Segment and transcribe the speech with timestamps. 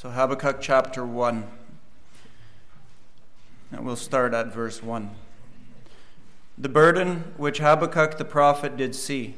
[0.00, 1.44] So, Habakkuk chapter 1.
[3.72, 5.10] And we'll start at verse 1.
[6.56, 9.34] The burden which Habakkuk the prophet did see.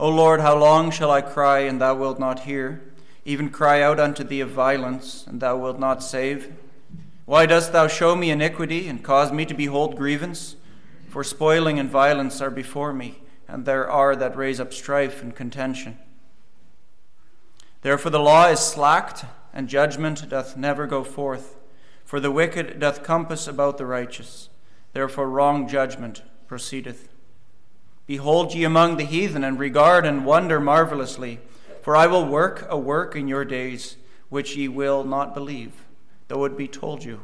[0.00, 2.80] O Lord, how long shall I cry, and thou wilt not hear?
[3.26, 6.50] Even cry out unto thee of violence, and thou wilt not save?
[7.26, 10.56] Why dost thou show me iniquity, and cause me to behold grievance?
[11.10, 15.36] For spoiling and violence are before me, and there are that raise up strife and
[15.36, 15.98] contention.
[17.82, 19.26] Therefore the law is slacked
[19.58, 21.56] and judgment doth never go forth.
[22.04, 24.50] For the wicked doth compass about the righteous,
[24.92, 27.08] therefore wrong judgment proceedeth.
[28.06, 31.40] Behold ye among the heathen, and regard and wonder marvelously,
[31.82, 33.96] for I will work a work in your days
[34.28, 35.72] which ye will not believe,
[36.28, 37.22] though it be told you.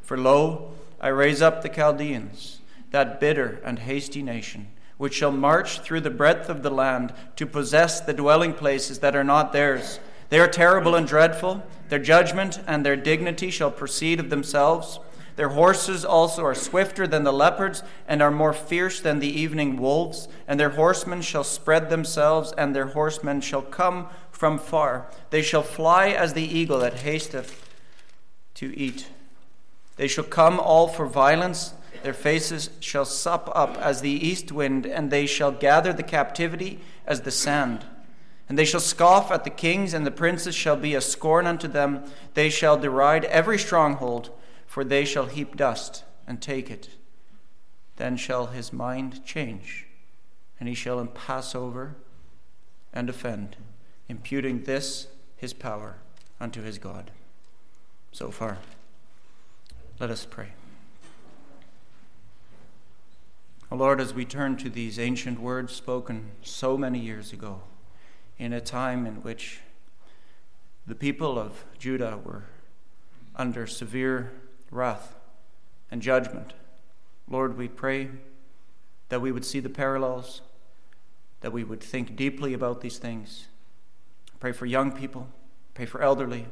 [0.00, 5.80] For lo, I raise up the Chaldeans, that bitter and hasty nation, which shall march
[5.80, 10.00] through the breadth of the land to possess the dwelling places that are not theirs
[10.28, 11.62] they are terrible and dreadful.
[11.88, 14.98] Their judgment and their dignity shall proceed of themselves.
[15.36, 19.76] Their horses also are swifter than the leopards, and are more fierce than the evening
[19.76, 20.28] wolves.
[20.48, 25.06] And their horsemen shall spread themselves, and their horsemen shall come from far.
[25.30, 27.68] They shall fly as the eagle that hasteth
[28.54, 29.08] to eat.
[29.96, 31.74] They shall come all for violence.
[32.02, 36.80] Their faces shall sup up as the east wind, and they shall gather the captivity
[37.06, 37.84] as the sand.
[38.48, 41.66] And they shall scoff at the kings, and the princes shall be a scorn unto
[41.66, 42.04] them.
[42.34, 44.30] They shall deride every stronghold,
[44.66, 46.90] for they shall heap dust and take it.
[47.96, 49.86] Then shall his mind change,
[50.60, 51.96] and he shall pass over
[52.92, 53.56] and offend,
[54.08, 55.96] imputing this his power
[56.40, 57.10] unto his God.
[58.12, 58.58] So far.
[59.98, 60.48] Let us pray.
[63.70, 67.62] O Lord, as we turn to these ancient words spoken so many years ago,
[68.38, 69.60] in a time in which
[70.86, 72.44] the people of Judah were
[73.34, 74.32] under severe
[74.70, 75.14] wrath
[75.90, 76.52] and judgment.
[77.28, 78.10] Lord, we pray
[79.08, 80.42] that we would see the parallels,
[81.40, 83.48] that we would think deeply about these things.
[84.38, 85.28] Pray for young people,
[85.74, 86.46] pray for elderly,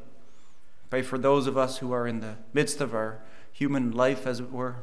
[0.90, 3.18] pray for those of us who are in the midst of our
[3.52, 4.76] human life, as it were.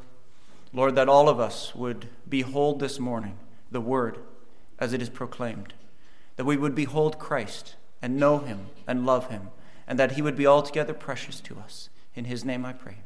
[0.72, 3.36] Lord, that all of us would behold this morning
[3.70, 4.18] the word
[4.78, 5.74] as it is proclaimed
[6.42, 9.50] that we would behold Christ and know him and love him,
[9.86, 11.88] and that he would be altogether precious to us.
[12.16, 12.96] In his name I pray.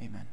[0.00, 0.26] Amen.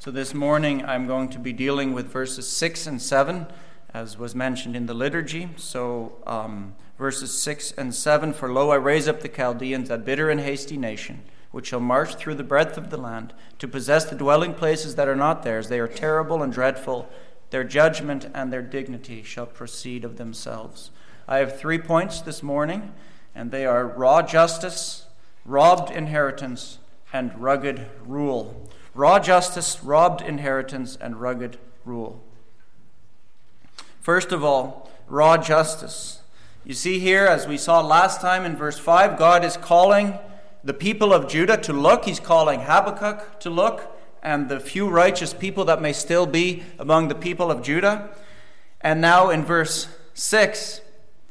[0.00, 3.46] So this morning I'm going to be dealing with verses 6 and 7,
[3.92, 5.50] as was mentioned in the liturgy.
[5.56, 10.30] So um, verses 6 and 7 For lo, I raise up the Chaldeans, that bitter
[10.30, 11.22] and hasty nation
[11.56, 15.08] which shall march through the breadth of the land to possess the dwelling places that
[15.08, 15.68] are not theirs.
[15.68, 17.08] They are terrible and dreadful
[17.50, 20.90] their judgment and their dignity shall proceed of themselves.
[21.28, 22.92] I have three points this morning,
[23.34, 25.06] and they are raw justice,
[25.44, 26.78] robbed inheritance,
[27.12, 28.68] and rugged rule.
[28.94, 32.22] Raw justice, robbed inheritance, and rugged rule.
[34.00, 36.20] First of all, raw justice.
[36.64, 40.18] You see here, as we saw last time in verse 5, God is calling
[40.64, 42.04] the people of Judah to look.
[42.04, 47.08] He's calling Habakkuk to look and the few righteous people that may still be among
[47.08, 48.10] the people of Judah.
[48.80, 50.80] And now in verse 6,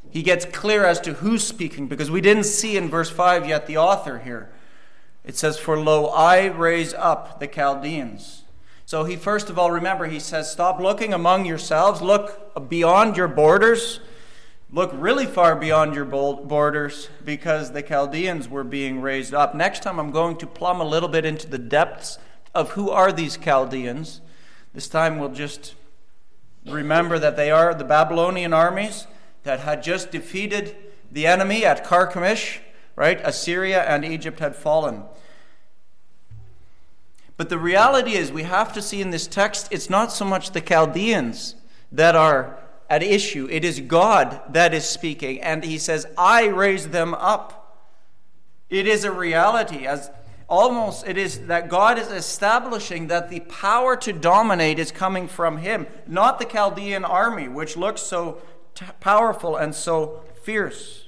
[0.09, 3.67] he gets clear as to who's speaking because we didn't see in verse 5 yet
[3.67, 4.49] the author here.
[5.23, 8.43] It says, For lo, I raise up the Chaldeans.
[8.85, 13.27] So he first of all, remember, he says, Stop looking among yourselves, look beyond your
[13.27, 13.99] borders.
[14.71, 19.55] Look really far beyond your borders because the Chaldeans were being raised up.
[19.55, 22.17] Next time, I'm going to plumb a little bit into the depths
[22.55, 24.21] of who are these Chaldeans.
[24.73, 25.75] This time we'll just
[26.65, 29.05] remember that they are the Babylonian armies
[29.43, 30.75] that had just defeated
[31.11, 32.59] the enemy at Carchemish,
[32.95, 33.19] right?
[33.23, 35.03] Assyria and Egypt had fallen.
[37.37, 40.51] But the reality is, we have to see in this text, it's not so much
[40.51, 41.55] the Chaldeans
[41.91, 42.57] that are
[42.89, 45.41] at issue, it is God that is speaking.
[45.41, 47.77] And he says, I raise them up.
[48.69, 49.85] It is a reality.
[49.85, 50.09] As
[50.47, 55.57] almost it is that God is establishing that the power to dominate is coming from
[55.57, 58.41] him, not the Chaldean army, which looks so
[58.73, 61.07] t- powerful and so fierce.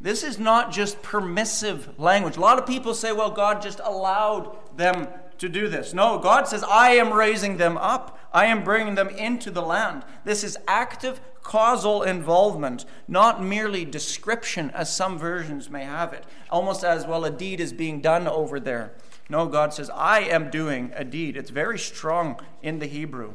[0.00, 2.36] This is not just permissive language.
[2.36, 5.06] A lot of people say, well, God just allowed them
[5.38, 5.94] to do this.
[5.94, 8.18] No, God says, I am raising them up.
[8.32, 10.04] I am bringing them into the land.
[10.24, 16.84] This is active causal involvement, not merely description, as some versions may have it, almost
[16.84, 18.92] as well a deed is being done over there.
[19.28, 21.36] No, God says, I am doing a deed.
[21.36, 23.34] It's very strong in the Hebrew.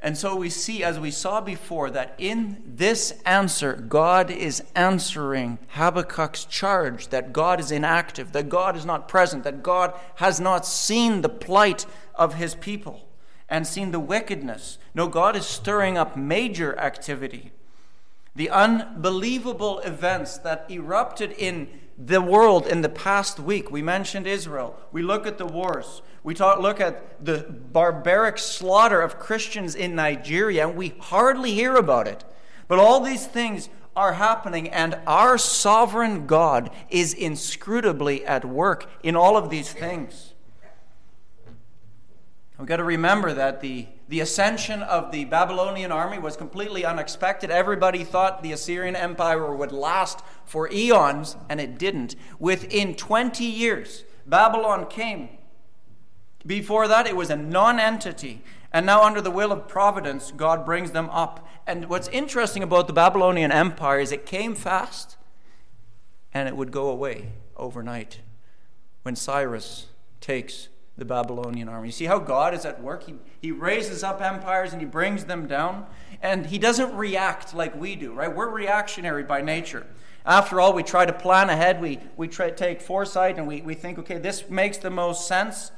[0.00, 5.58] And so we see, as we saw before, that in this answer, God is answering
[5.76, 10.66] Habakkuk's charge that God is inactive, that God is not present, that God has not
[10.66, 11.86] seen the plight
[12.16, 13.06] of his people
[13.52, 14.78] and seen the wickedness.
[14.94, 17.52] No, God is stirring up major activity.
[18.34, 21.68] The unbelievable events that erupted in
[21.98, 23.70] the world in the past week.
[23.70, 24.74] We mentioned Israel.
[24.90, 26.00] We look at the wars.
[26.24, 31.76] We talk, look at the barbaric slaughter of Christians in Nigeria, and we hardly hear
[31.76, 32.24] about it.
[32.68, 39.14] But all these things are happening, and our sovereign God is inscrutably at work in
[39.14, 40.31] all of these things.
[42.62, 47.50] We've got to remember that the, the ascension of the Babylonian army was completely unexpected.
[47.50, 52.14] Everybody thought the Assyrian Empire would last for eons, and it didn't.
[52.38, 55.30] Within 20 years, Babylon came
[56.46, 58.44] before that, it was a non entity.
[58.72, 61.48] And now, under the will of providence, God brings them up.
[61.66, 65.16] And what's interesting about the Babylonian Empire is it came fast
[66.32, 68.20] and it would go away overnight
[69.02, 69.86] when Cyrus
[70.20, 70.68] takes
[71.02, 71.88] the Babylonian army.
[71.88, 73.02] You see how God is at work?
[73.04, 75.86] He, he raises up empires and he brings them down.
[76.22, 78.32] And he doesn't react like we do, right?
[78.32, 79.84] We're reactionary by nature.
[80.24, 83.74] After all, we try to plan ahead, we, we try take foresight, and we, we
[83.74, 85.72] think, okay, this makes the most sense.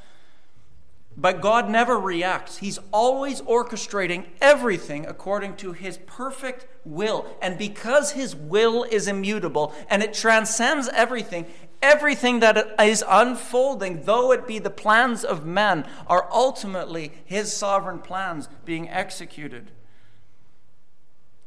[1.17, 2.59] But God never reacts.
[2.59, 7.27] He's always orchestrating everything according to His perfect will.
[7.41, 11.47] And because His will is immutable and it transcends everything,
[11.85, 17.99] everything that is unfolding, though it be the plans of men, are ultimately His sovereign
[17.99, 19.71] plans being executed.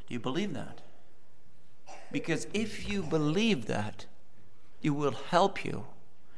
[0.07, 0.81] Do you believe that?
[2.11, 4.05] Because if you believe that,
[4.81, 5.87] it will help you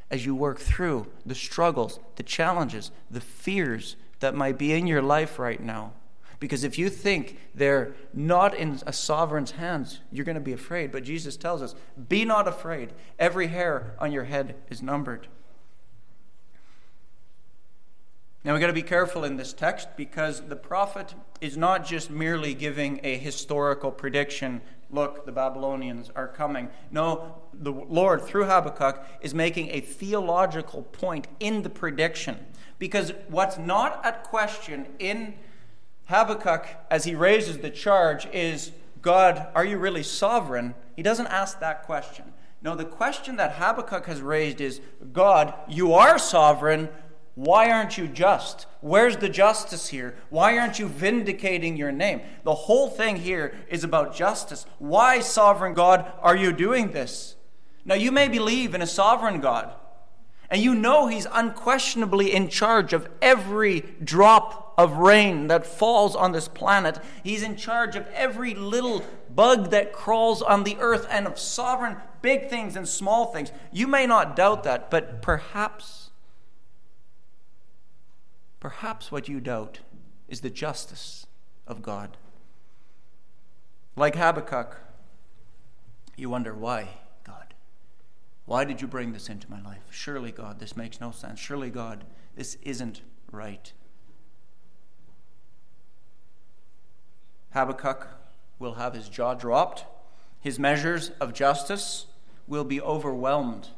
[0.10, 5.02] as you work through the struggles, the challenges, the fears that might be in your
[5.02, 5.92] life right now.
[6.40, 10.92] Because if you think they're not in a sovereign's hands, you're going to be afraid.
[10.92, 11.76] But Jesus tells us,
[12.08, 12.94] be not afraid.
[13.18, 15.28] Every hair on your head is numbered.
[18.46, 22.10] Now we've got to be careful in this text because the prophet is not just
[22.10, 24.62] merely giving a historical prediction
[24.92, 26.70] look, the Babylonians are coming.
[26.92, 32.38] No, the Lord, through Habakkuk, is making a theological point in the prediction.
[32.80, 35.36] Because what's not at question in
[36.10, 40.74] Habakkuk as he raises the charge is God, are you really sovereign?
[40.96, 42.34] He doesn't ask that question.
[42.64, 44.82] No, the question that Habakkuk has raised is
[45.14, 46.90] God, you are sovereign.
[47.36, 48.66] Why aren't you just?
[48.82, 50.16] Where's the justice here?
[50.32, 52.22] Why aren't you vindicating your name?
[52.44, 54.66] The whole thing here is about justice.
[54.80, 57.36] Why, sovereign God, are you doing this?
[57.86, 59.72] Now, you may believe in a sovereign God,
[60.50, 66.32] and you know He's unquestionably in charge of every drop of rain that falls on
[66.32, 67.00] this planet.
[67.24, 71.98] He's in charge of every little bug that crawls on the earth and of sovereign
[72.22, 73.52] big things and small things.
[73.72, 76.10] You may not doubt that, but perhaps
[78.60, 79.80] Perhaps what you doubt
[80.28, 81.26] is the justice
[81.66, 82.18] of God.
[83.96, 84.78] Like Habakkuk,
[86.16, 86.90] you wonder why,
[87.24, 87.54] God?
[88.46, 89.84] Why did you bring this into my life?
[89.92, 91.40] Surely, God, this makes no sense.
[91.40, 92.04] Surely, God,
[92.36, 93.02] this isn't
[93.32, 93.72] right.
[97.52, 98.08] Habakkuk
[98.60, 99.86] will have his jaw dropped.
[100.40, 102.08] His measures of justice
[102.48, 103.70] will be overwhelmed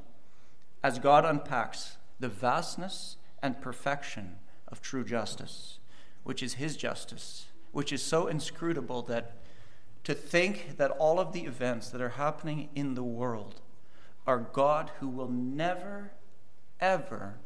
[0.84, 4.38] as God unpacks the vastness and perfection
[4.68, 5.80] of true justice,
[6.24, 9.38] which is his justice, which is so inscrutable that
[10.04, 13.62] to think that all of the events that are happening in the world
[14.26, 16.12] are God who will never,
[16.80, 17.38] ever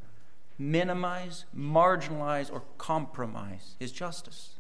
[0.58, 4.55] minimize, marginalize, or compromise his justice.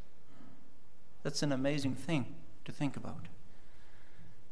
[1.25, 3.29] That's an amazing thing to think about.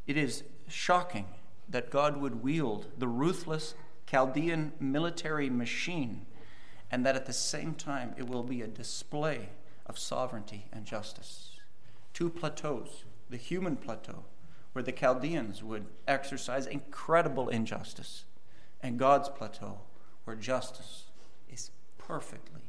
[0.07, 1.27] It is shocking
[1.69, 3.75] that God would wield the ruthless
[4.07, 6.25] Chaldean military machine
[6.89, 9.49] and that at the same time it will be a display
[9.85, 11.59] of sovereignty and justice.
[12.11, 14.23] Two plateaus the human plateau,
[14.71, 18.25] where the Chaldeans would exercise incredible injustice,
[18.81, 19.81] and God's plateau,
[20.23, 21.03] where justice
[21.47, 22.63] is perfectly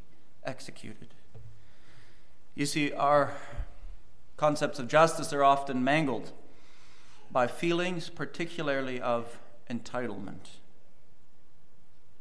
[0.45, 1.15] executed.
[2.55, 3.33] You see, our
[4.45, 6.31] concepts of justice are often mangled
[7.33, 9.39] by feelings, particularly of
[9.71, 10.59] entitlement.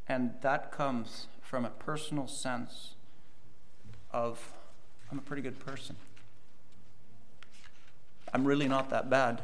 [0.08, 2.94] And that comes from a personal sense
[4.10, 4.54] of,
[5.12, 5.96] I'm a pretty good person.
[8.32, 9.42] I'm really not that bad.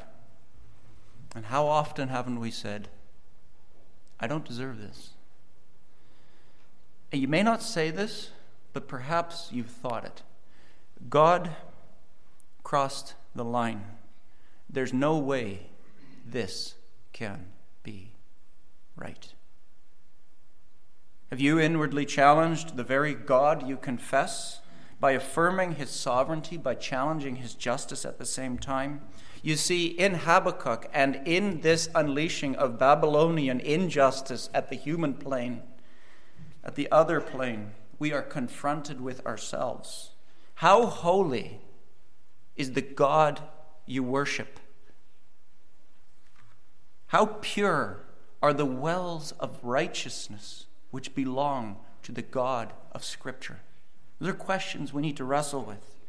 [1.36, 2.88] And how often haven't we said,
[4.18, 5.10] I don't deserve this?
[7.12, 8.30] And you may not say this,
[8.72, 10.22] but perhaps you've thought it.
[11.10, 11.50] God
[12.70, 13.84] crossed the line.
[14.72, 15.58] There's no way
[16.24, 16.76] this
[17.12, 17.46] can
[17.82, 18.12] be
[18.94, 19.34] right.
[21.30, 24.60] Have you inwardly challenged the very God you confess
[25.00, 29.00] by affirming his sovereignty, by challenging his justice at the same time?
[29.42, 35.62] You see, in Habakkuk and in this unleashing of Babylonian injustice at the human plane,
[36.62, 40.12] at the other plane, we are confronted with ourselves.
[40.54, 41.62] How holy
[42.60, 43.40] is the God
[43.86, 44.60] you worship?
[47.06, 48.04] How pure
[48.42, 53.60] are the wells of righteousness which belong to the God of Scripture?
[54.18, 56.00] Those are questions we need to wrestle with.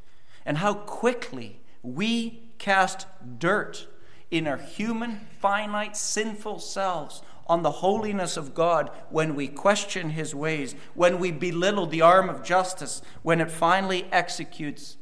[0.45, 3.07] And how quickly we cast
[3.39, 3.87] dirt
[4.29, 10.35] in our human, finite, sinful selves on the holiness of God when we question his
[10.35, 14.97] ways, when we belittle the arm of justice, when it finally executes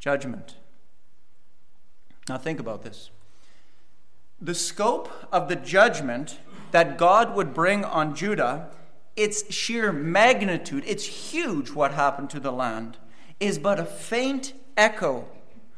[0.00, 0.56] judgment.
[2.28, 3.10] Now, think about this.
[4.40, 6.38] The scope of the judgment
[6.70, 8.68] that God would bring on Judah,
[9.16, 12.96] its sheer magnitude, it's huge what happened to the land,
[13.38, 15.28] is but a faint echo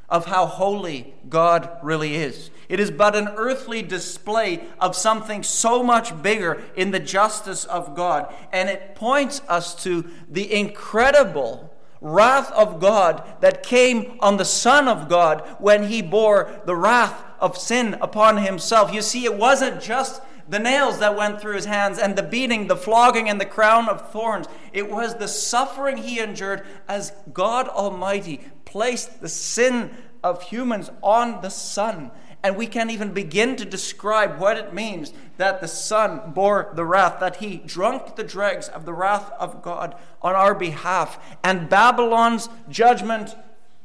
[0.08, 2.50] of how holy God really is.
[2.68, 7.94] It is but an earthly display of something so much bigger in the justice of
[7.96, 8.32] God.
[8.52, 14.88] And it points us to the incredible wrath of God that came on the Son
[14.88, 18.92] of God when he bore the wrath of sin upon himself.
[18.92, 22.68] You see, it wasn't just the nails that went through his hands and the beating,
[22.68, 24.46] the flogging, and the crown of thorns.
[24.72, 29.90] It was the suffering he endured as God Almighty placed the sin
[30.22, 32.10] of humans on the Son.
[32.46, 36.84] And we can't even begin to describe what it means that the Son bore the
[36.84, 41.18] wrath, that he drunk the dregs of the wrath of God on our behalf.
[41.42, 43.34] And Babylon's judgment,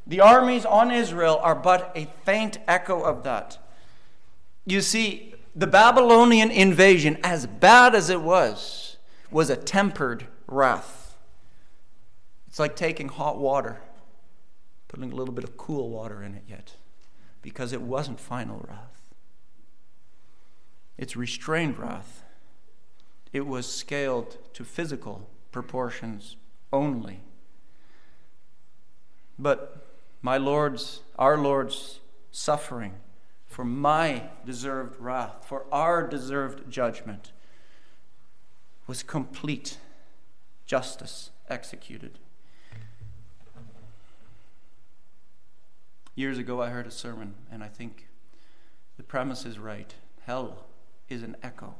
[0.06, 3.58] the armies on Israel, are but a faint echo of that.
[4.64, 8.96] You see, the Babylonian invasion, as bad as it was,
[9.32, 11.18] was a tempered wrath.
[12.46, 13.80] It's like taking hot water
[14.86, 16.74] putting a little bit of cool water in it yet,
[17.42, 19.10] because it wasn't final wrath.
[20.96, 22.24] It's restrained wrath.
[23.32, 26.36] It was scaled to physical proportions
[26.72, 27.20] only.
[29.38, 29.86] But
[30.22, 32.94] my Lord's, our Lord's suffering
[33.46, 37.32] for my deserved wrath, for our deserved judgment,
[38.86, 39.78] was complete
[40.64, 42.18] justice executed.
[46.14, 48.08] Years ago, I heard a sermon, and I think
[48.98, 49.94] the premise is right.
[50.26, 50.66] Hell
[51.08, 51.74] is an echo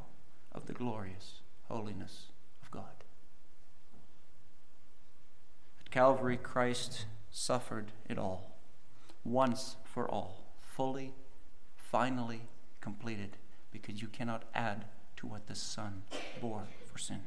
[0.53, 2.29] of the glorious holiness
[2.63, 3.05] of God.
[5.81, 8.57] At Calvary, Christ suffered it all,
[9.23, 11.13] once for all, fully,
[11.77, 12.43] finally
[12.81, 13.37] completed,
[13.71, 14.87] because you cannot add
[15.17, 16.05] to what the Son
[16.41, 17.21] bore for sin.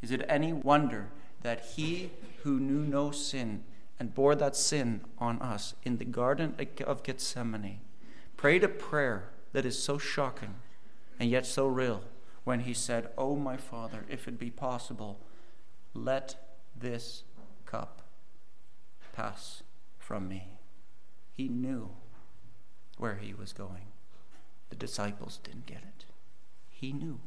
[0.00, 1.10] Is it any wonder
[1.42, 2.10] that he
[2.44, 3.64] who knew no sin
[3.98, 6.54] and bore that sin on us in the Garden
[6.86, 7.80] of Gethsemane,
[8.36, 10.56] prayed a prayer that is so shocking
[11.18, 12.02] and yet so real
[12.44, 15.20] when he said, Oh, my Father, if it be possible,
[15.94, 16.34] let
[16.78, 17.22] this
[17.64, 18.02] cup
[19.14, 19.62] pass
[19.98, 20.48] from me.
[21.32, 21.90] He knew
[22.98, 23.86] where he was going.
[24.70, 26.04] The disciples didn't get it.
[26.70, 27.20] He knew.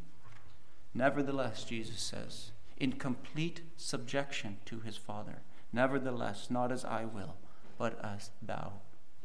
[0.93, 5.39] Nevertheless, Jesus says, in complete subjection to his Father,
[5.73, 7.35] Nevertheless, not as I will,
[7.77, 8.73] but as thou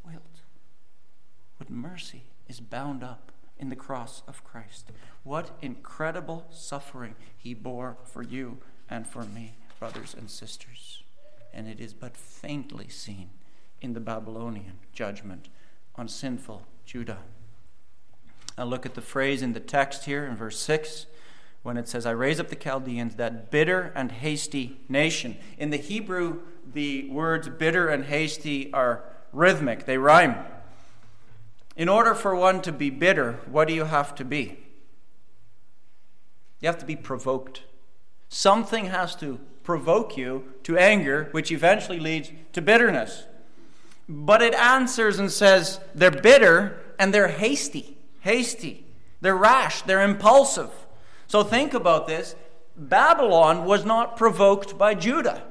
[0.05, 0.43] wilt.
[1.57, 4.91] What mercy is bound up in the cross of Christ.
[5.23, 8.59] What incredible suffering he bore for you
[8.91, 11.05] and for me, brothers and sisters.
[11.55, 13.31] And it is but faintly seen
[13.81, 15.49] in the Babylonian judgment
[15.95, 17.19] on sinful Judah.
[18.59, 21.07] Now look at the phrase in the text here in verse 6
[21.63, 25.37] when it says, I raise up the Chaldeans, that bitter and hasty nation.
[25.59, 26.41] In the Hebrew,
[26.73, 30.37] the words bitter and hasty are rhythmic, they rhyme.
[31.77, 34.59] In order for one to be bitter, what do you have to be?
[36.61, 37.63] You have to be provoked.
[38.29, 43.25] Something has to provoke you to anger, which eventually leads to bitterness.
[44.09, 47.97] But it answers and says they're bitter and they're hasty.
[48.21, 48.85] Hasty.
[49.21, 49.83] They're rash.
[49.83, 50.71] They're impulsive.
[51.33, 52.37] So think about this.
[52.77, 55.43] Babylon was not provoked by Judah,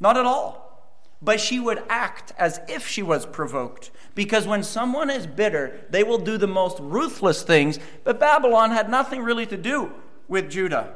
[0.00, 0.90] not at all.
[1.22, 3.92] But she would act as if she was provoked.
[4.16, 7.78] Because when someone is bitter, they will do the most ruthless things.
[8.02, 9.92] But Babylon had nothing really to do
[10.26, 10.94] with Judah.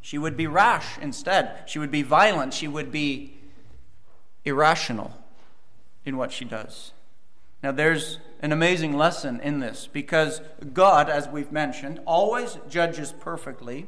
[0.00, 1.64] She would be rash instead.
[1.68, 2.54] She would be violent.
[2.54, 3.34] She would be
[4.42, 5.12] irrational.
[6.06, 6.92] in what she does.
[7.62, 10.40] Now, there's an amazing lesson in this because
[10.72, 13.86] God, as we've mentioned, always judges perfectly.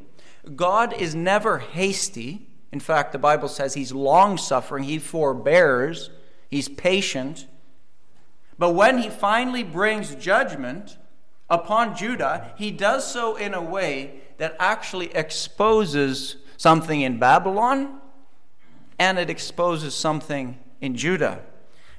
[0.55, 2.49] God is never hasty.
[2.71, 6.11] In fact, the Bible says he's long suffering, he forbears,
[6.51, 7.47] he's patient.
[8.59, 10.99] But when he finally brings judgment
[11.49, 18.01] upon Judah, he does so in a way that actually exposes something in Babylon
[18.99, 21.43] and it exposes something in Judah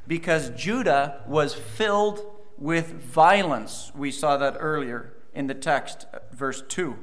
[0.08, 2.26] because Judah was filled
[2.58, 3.92] with violence.
[3.96, 6.98] We saw that earlier in the text, uh, verse 2.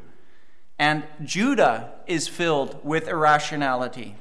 [0.79, 4.17] And Judah is filled with irrationality.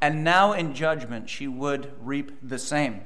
[0.00, 3.00] And now in judgment, she would reap the same.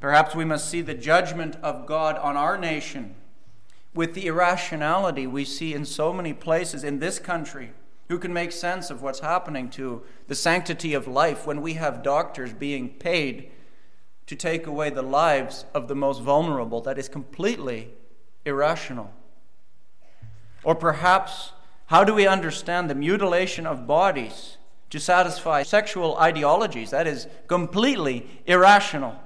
[0.00, 3.14] Perhaps we must see the judgment of God on our nation
[3.94, 7.72] with the irrationality we see in so many places in this country.
[8.08, 12.02] Who can make sense of what's happening to the sanctity of life when we have
[12.02, 13.50] doctors being paid
[14.26, 16.80] to take away the lives of the most vulnerable?
[16.80, 17.90] That is completely
[18.46, 19.12] irrational.
[20.64, 21.52] Or perhaps,
[21.86, 24.56] how do we understand the mutilation of bodies
[24.88, 26.90] to satisfy sexual ideologies?
[26.90, 29.16] That is completely irrational.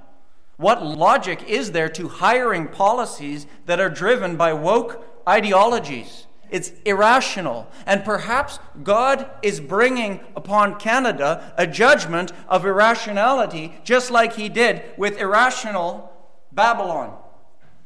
[0.57, 6.27] What logic is there to hiring policies that are driven by woke ideologies?
[6.53, 7.67] It's irrational.
[7.87, 14.83] And perhaps God is bringing upon Canada a judgment of irrationality, just like he did
[14.95, 16.13] with irrational
[16.51, 17.17] Babylon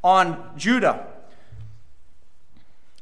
[0.04, 1.06] on Judah.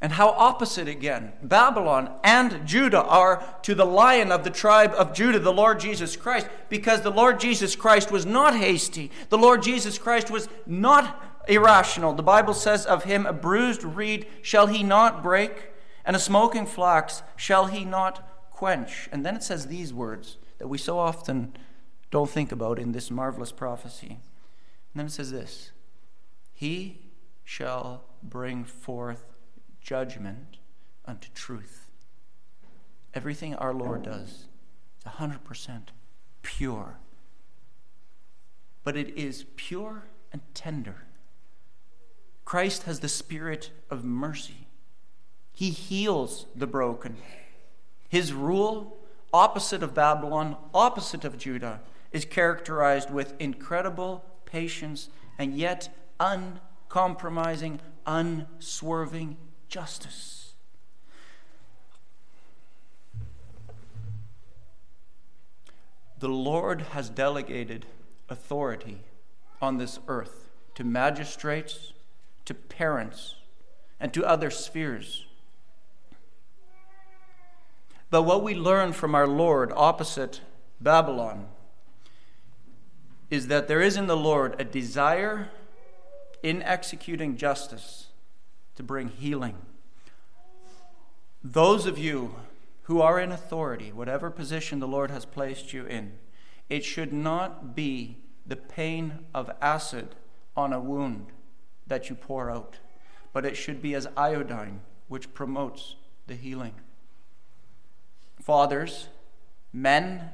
[0.01, 1.33] And how opposite again.
[1.43, 6.15] Babylon and Judah are to the lion of the tribe of Judah, the Lord Jesus
[6.15, 9.11] Christ, because the Lord Jesus Christ was not hasty.
[9.27, 12.13] The Lord Jesus Christ was not irrational.
[12.13, 15.71] The Bible says of him, A bruised reed shall he not break,
[16.05, 19.09] and a smoking flax shall he not quench.
[19.11, 21.55] And then it says these words that we so often
[22.11, 24.09] don't think about in this marvelous prophecy.
[24.09, 25.71] And then it says this
[26.53, 27.01] He
[27.43, 29.25] shall bring forth
[29.81, 30.57] judgment
[31.05, 31.89] unto truth.
[33.13, 34.47] Everything our Lord does is
[35.05, 35.87] 100%
[36.41, 36.97] pure.
[38.83, 41.06] But it is pure and tender.
[42.47, 44.67] Christ has the spirit of mercy.
[45.51, 47.17] He heals the broken.
[48.07, 48.99] His rule,
[49.33, 51.81] opposite of Babylon, opposite of Judah,
[52.13, 59.35] is characterized with incredible patience and yet uncompromising, unswerving
[59.67, 60.53] justice.
[66.17, 67.87] The Lord has delegated
[68.29, 69.01] authority
[69.61, 71.91] on this earth to magistrates,
[72.47, 73.35] to parents,
[73.99, 75.25] and to other spheres.
[78.09, 80.39] But what we learn from our Lord opposite
[80.79, 81.47] Babylon
[83.29, 85.49] is that there is in the Lord a desire
[86.41, 88.07] in executing justice
[88.77, 89.57] to bring healing.
[91.43, 92.35] Those of you
[92.83, 96.13] who are in authority, whatever position the Lord has placed you in,
[96.69, 100.15] it should not be the pain of acid
[100.55, 101.33] on a wound
[101.87, 102.77] that you pour out,
[103.33, 105.95] but it should be as iodine, which promotes
[106.27, 106.73] the healing.
[108.41, 109.07] Fathers,
[109.73, 110.31] men,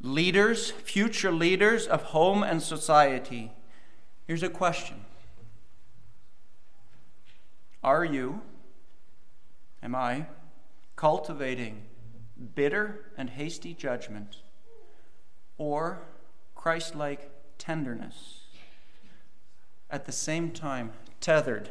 [0.00, 3.52] leaders, future leaders of home and society,
[4.26, 5.04] here's a question
[7.82, 8.40] are you,
[9.82, 10.26] am I,
[10.96, 11.82] cultivating
[12.54, 14.36] bitter and hasty judgment
[15.58, 16.00] or
[16.54, 18.43] Christ like tenderness,
[19.94, 21.68] at the same time tethered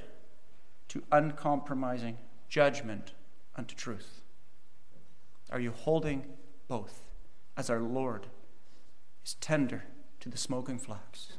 [0.87, 3.11] to uncompromising judgment
[3.57, 4.21] unto truth?
[5.51, 6.23] Are you holding
[6.69, 7.01] both
[7.57, 8.27] as our Lord
[9.25, 9.83] is tender
[10.21, 11.33] to the smoking flax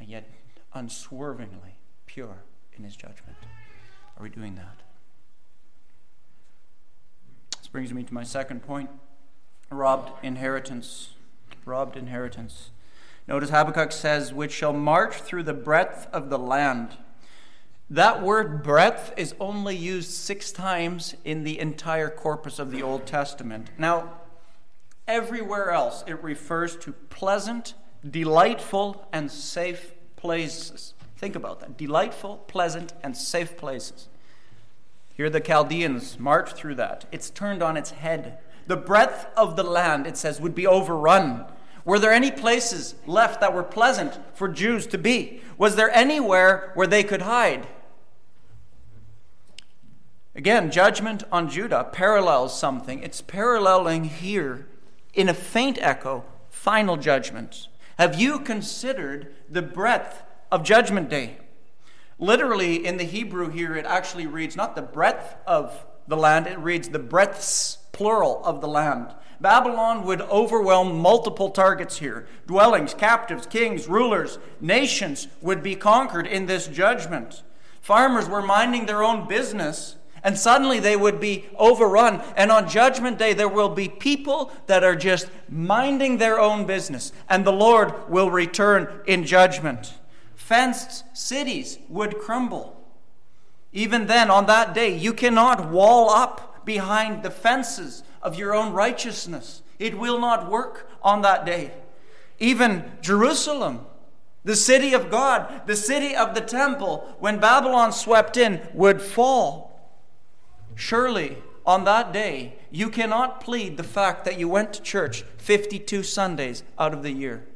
[0.00, 0.30] and yet
[0.72, 1.76] unswervingly
[2.06, 3.36] pure in his judgment?
[4.16, 4.84] Are we doing that?
[7.58, 8.88] This brings me to my second point
[9.68, 11.10] robbed inheritance.
[11.66, 12.70] Robbed inheritance.
[13.28, 16.96] Notice Habakkuk says, which shall march through the breadth of the land.
[17.90, 23.06] That word breadth is only used six times in the entire corpus of the Old
[23.06, 23.70] Testament.
[23.78, 24.12] Now,
[25.06, 27.74] everywhere else it refers to pleasant,
[28.08, 30.94] delightful, and safe places.
[31.16, 34.08] Think about that delightful, pleasant, and safe places.
[35.14, 37.06] Here the Chaldeans march through that.
[37.10, 38.38] It's turned on its head.
[38.66, 41.46] The breadth of the land, it says, would be overrun.
[41.86, 45.40] Were there any places left that were pleasant for Jews to be?
[45.56, 47.68] Was there anywhere where they could hide?
[50.34, 53.02] Again, judgment on Judah parallels something.
[53.04, 54.66] It's paralleling here
[55.14, 57.68] in a faint echo final judgment.
[57.98, 61.38] Have you considered the breadth of Judgment Day?
[62.18, 66.58] Literally, in the Hebrew here, it actually reads not the breadth of the land, it
[66.58, 69.14] reads the breadths, plural, of the land.
[69.40, 72.26] Babylon would overwhelm multiple targets here.
[72.46, 77.42] Dwellings, captives, kings, rulers, nations would be conquered in this judgment.
[77.80, 82.22] Farmers were minding their own business, and suddenly they would be overrun.
[82.36, 87.12] And on Judgment Day, there will be people that are just minding their own business,
[87.28, 89.94] and the Lord will return in judgment.
[90.34, 92.76] Fenced cities would crumble.
[93.72, 98.72] Even then, on that day, you cannot wall up behind the fences of your own
[98.72, 99.62] righteousness.
[99.78, 101.72] It will not work on that day.
[102.40, 103.86] Even Jerusalem,
[104.42, 109.94] the city of God, the city of the temple, when Babylon swept in, would fall.
[110.74, 116.02] Surely, on that day, you cannot plead the fact that you went to church 52
[116.02, 117.46] Sundays out of the year.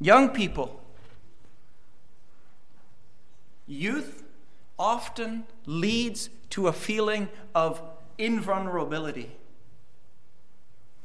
[0.00, 0.82] Young people,
[3.66, 4.24] Youth
[4.78, 7.80] often leads to a feeling of
[8.18, 9.32] invulnerability.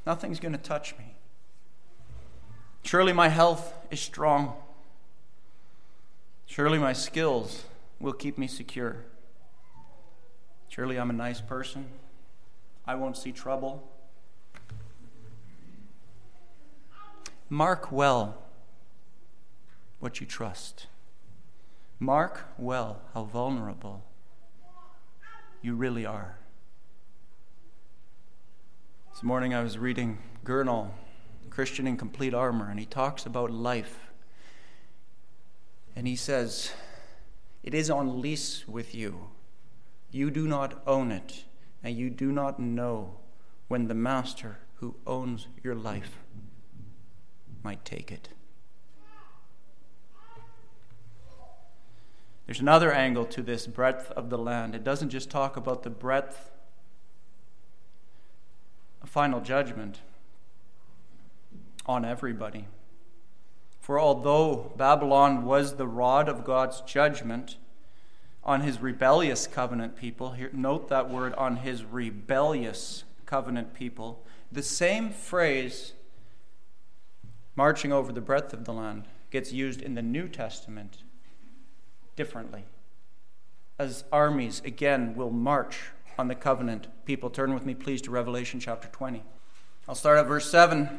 [0.06, 1.16] Nothing's going to touch me.
[2.84, 4.56] Surely my health is strong.
[6.48, 7.64] Surely my skills
[7.98, 9.06] will keep me secure.
[10.68, 11.86] Surely I'm a nice person.
[12.86, 13.90] I won't see trouble.
[17.50, 18.38] Mark well
[20.02, 20.88] what you trust.
[22.02, 24.07] Mark well how vulnerable
[25.62, 26.38] you really are.
[29.12, 30.92] This morning I was reading Gurnall,
[31.50, 34.12] Christian in Complete Armor, and he talks about life.
[35.96, 36.72] And he says,
[37.64, 39.30] It is on lease with you.
[40.12, 41.46] You do not own it,
[41.84, 43.18] and you do not know
[43.68, 46.20] when the master who owns your life
[47.64, 48.30] might take it.
[52.48, 54.74] There's another angle to this breadth of the land.
[54.74, 56.50] It doesn't just talk about the breadth
[59.02, 60.00] of final judgment
[61.86, 62.68] on everybody.
[63.82, 67.58] For although Babylon was the rod of God's judgment
[68.46, 74.64] on his rebellious covenant people, here, note that word on his rebellious covenant people, the
[74.64, 75.92] same phrase,
[77.58, 81.00] marching over the breadth of the land, gets used in the New Testament
[82.18, 82.66] differently.
[83.80, 86.88] As armies again will march on the covenant.
[87.06, 89.24] People, turn with me, please, to Revelation chapter 20.
[89.88, 90.90] I'll start at verse 7.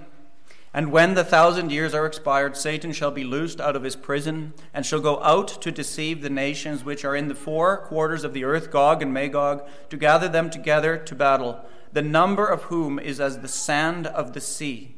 [0.72, 4.52] And when the thousand years are expired, Satan shall be loosed out of his prison,
[4.72, 8.33] and shall go out to deceive the nations which are in the four quarters of
[8.33, 11.61] the earth, Gog and Magog, to gather them together to battle,
[11.92, 14.94] the number of whom is as the sand of the sea.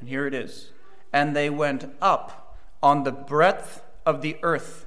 [0.00, 0.70] And here it is.
[1.12, 4.86] And they went up on the breadth of the earth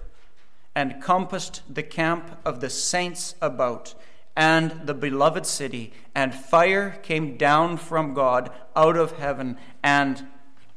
[0.76, 3.96] and compassed the camp of the saints about
[4.36, 10.28] and the beloved city, and fire came down from God out of heaven and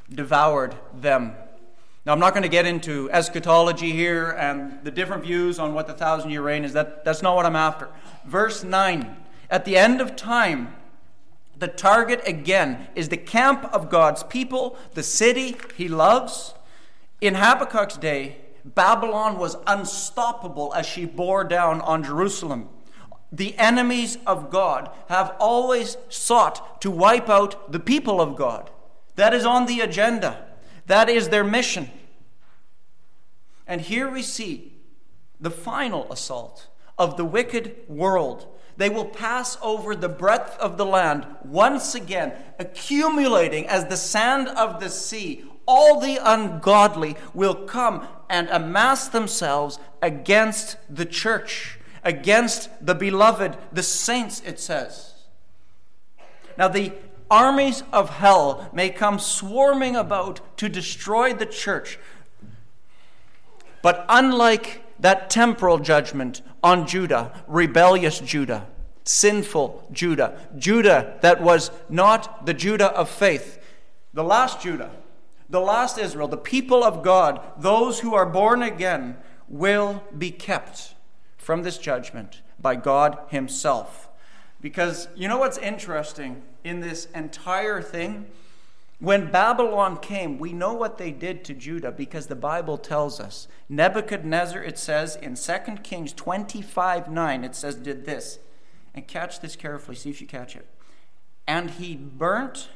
[0.09, 1.35] devoured them.
[2.07, 5.87] Now, I'm not going to get into eschatology here and the different views on what
[5.87, 6.73] the thousand year reign is.
[6.73, 7.89] That, that's not what I'm after.
[8.25, 9.17] Verse 9
[9.51, 10.73] At the end of time,
[11.59, 16.55] the target again is the camp of God's people, the city he loves,
[17.21, 22.69] in Habakkuk's day, Babylon was unstoppable as she bore down on Jerusalem.
[23.33, 28.71] The enemies of God have always sought to wipe out the people of God.
[29.17, 30.47] That is on the agenda,
[30.87, 31.91] that is their mission.
[33.67, 34.73] And here we see
[35.41, 38.47] the final assault of the wicked world.
[38.77, 44.49] They will pass over the breadth of the land once again, accumulating as the sand
[44.49, 52.71] of the sea all the ungodly will come and amass themselves against the church, against
[52.85, 55.15] the beloved, the saints, it says.
[56.57, 56.93] Now, the
[57.31, 61.99] armies of hell may come swarming about to destroy the church,
[63.83, 68.67] but unlike that temporal judgment on Judah, rebellious Judah,
[69.05, 73.63] sinful Judah, Judah that was not the Judah of faith,
[74.15, 74.91] the last Judah,
[75.49, 79.17] the last Israel, the people of God, those who are born again,
[79.49, 80.95] will be kept
[81.37, 84.09] from this judgment by God Himself.
[84.61, 88.27] Because you know what's interesting in this entire thing?
[89.01, 93.47] When Babylon came, we know what they did to Judah because the Bible tells us.
[93.69, 98.41] Nebuchadnezzar, it says in 2 Kings 25 9, it says, did this.
[98.95, 100.67] And catch this carefully, see if you catch it.
[101.47, 102.69] And he burnt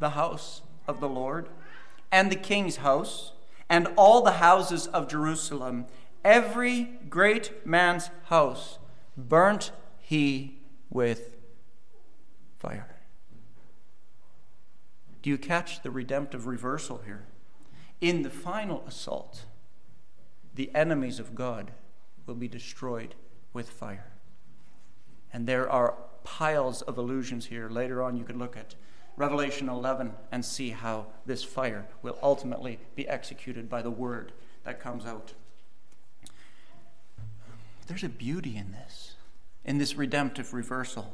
[0.00, 1.48] the house of the Lord,
[2.12, 3.32] and the king's house,
[3.68, 5.86] and all the houses of Jerusalem,
[6.24, 8.78] every great man's house,
[9.16, 10.58] burnt he
[10.90, 11.36] with
[12.58, 12.96] fire.
[15.22, 17.26] Do you catch the redemptive reversal here?
[18.00, 19.44] In the final assault,
[20.54, 21.70] the enemies of God
[22.26, 23.14] will be destroyed
[23.52, 24.12] with fire.
[25.32, 25.94] And there are
[26.24, 27.68] piles of allusions here.
[27.68, 28.74] Later on, you could look at
[29.20, 34.32] Revelation 11 and see how this fire will ultimately be executed by the word
[34.64, 35.34] that comes out.
[37.86, 39.16] There's a beauty in this,
[39.62, 41.12] in this redemptive reversal.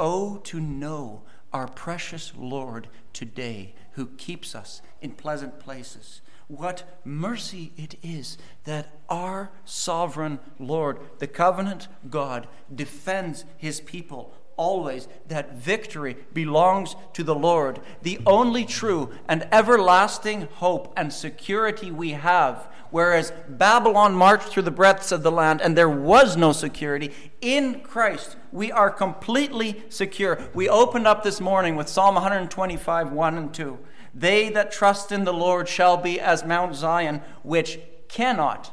[0.00, 6.22] Oh, to know our precious Lord today, who keeps us in pleasant places.
[6.48, 15.08] What mercy it is that our sovereign Lord, the covenant God, defends his people always
[15.28, 17.80] that victory belongs to the Lord.
[18.02, 24.70] The only true and everlasting hope and security we have, whereas Babylon marched through the
[24.70, 30.38] breadths of the land and there was no security, in Christ we are completely secure.
[30.54, 33.78] We opened up this morning with Psalm 125, 1 and 2.
[34.14, 38.70] They that trust in the Lord shall be as Mount Zion, which cannot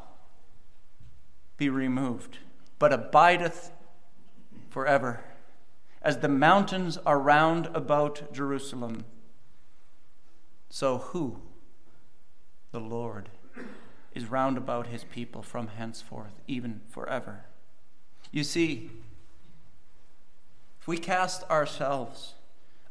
[1.58, 2.38] be removed,
[2.78, 3.72] but abideth
[4.70, 5.24] forever
[6.02, 9.06] as the mountains are round about Jerusalem.
[10.70, 11.40] So who?
[12.72, 13.30] The Lord
[14.14, 17.46] is round about his people from henceforth, even forever.
[18.32, 18.90] You see,
[20.80, 22.36] if we cast ourselves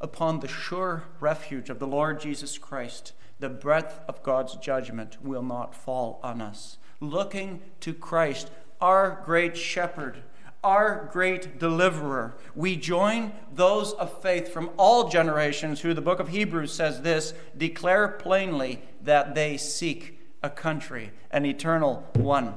[0.01, 5.43] upon the sure refuge of the Lord Jesus Christ, the breath of God's judgment will
[5.43, 6.77] not fall on us.
[7.01, 10.23] Looking to Christ, our great shepherd,
[10.63, 12.37] our great deliverer.
[12.55, 17.33] We join those of faith from all generations who the book of Hebrews says this
[17.57, 22.55] declare plainly that they seek a country, an eternal one.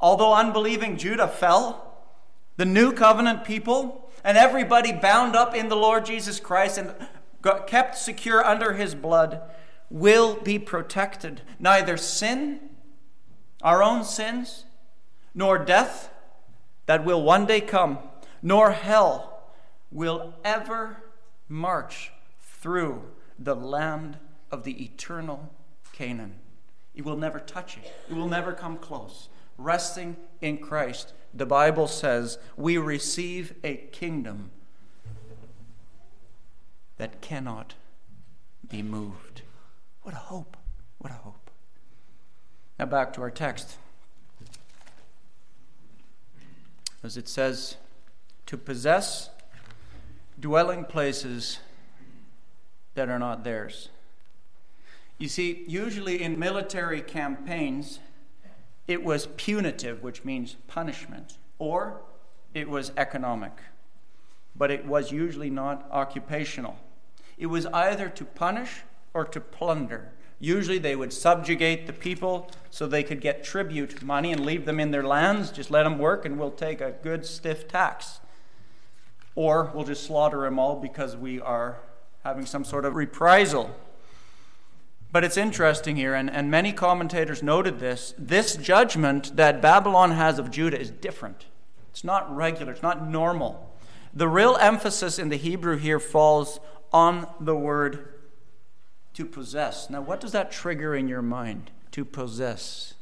[0.00, 2.04] Although unbelieving Judah fell,
[2.56, 6.94] the new covenant people and everybody bound up in the Lord Jesus Christ and
[7.66, 9.40] kept secure under his blood
[9.90, 11.42] will be protected.
[11.58, 12.60] Neither sin,
[13.62, 14.64] our own sins,
[15.34, 16.11] nor death
[16.86, 17.98] that will one day come,
[18.42, 19.44] nor hell
[19.90, 21.02] will ever
[21.48, 23.02] march through
[23.38, 24.18] the land
[24.50, 25.52] of the eternal
[25.92, 26.36] Canaan.
[26.94, 29.28] It will never touch it, it will never come close.
[29.58, 34.50] Resting in Christ, the Bible says we receive a kingdom
[36.96, 37.74] that cannot
[38.68, 39.42] be moved.
[40.02, 40.56] What a hope!
[40.98, 41.50] What a hope.
[42.78, 43.76] Now back to our text.
[47.02, 47.76] As it says,
[48.46, 49.30] to possess
[50.38, 51.58] dwelling places
[52.94, 53.88] that are not theirs.
[55.18, 58.00] You see, usually in military campaigns,
[58.88, 62.00] it was punitive, which means punishment, or
[62.54, 63.52] it was economic.
[64.56, 66.76] But it was usually not occupational.
[67.38, 68.82] It was either to punish
[69.14, 70.12] or to plunder.
[70.42, 74.80] Usually they would subjugate the people so they could get tribute money and leave them
[74.80, 75.52] in their lands.
[75.52, 78.18] Just let them work and we'll take a good stiff tax.
[79.36, 81.78] Or we'll just slaughter them all because we are
[82.24, 83.70] having some sort of reprisal.
[85.12, 88.12] But it's interesting here, and, and many commentators noted this.
[88.18, 91.46] This judgment that Babylon has of Judah is different.
[91.90, 93.72] It's not regular, it's not normal.
[94.12, 96.58] The real emphasis in the Hebrew here falls
[96.92, 98.11] on the word
[99.14, 99.90] to possess.
[99.90, 101.70] Now, what does that trigger in your mind?
[101.92, 102.94] To possess.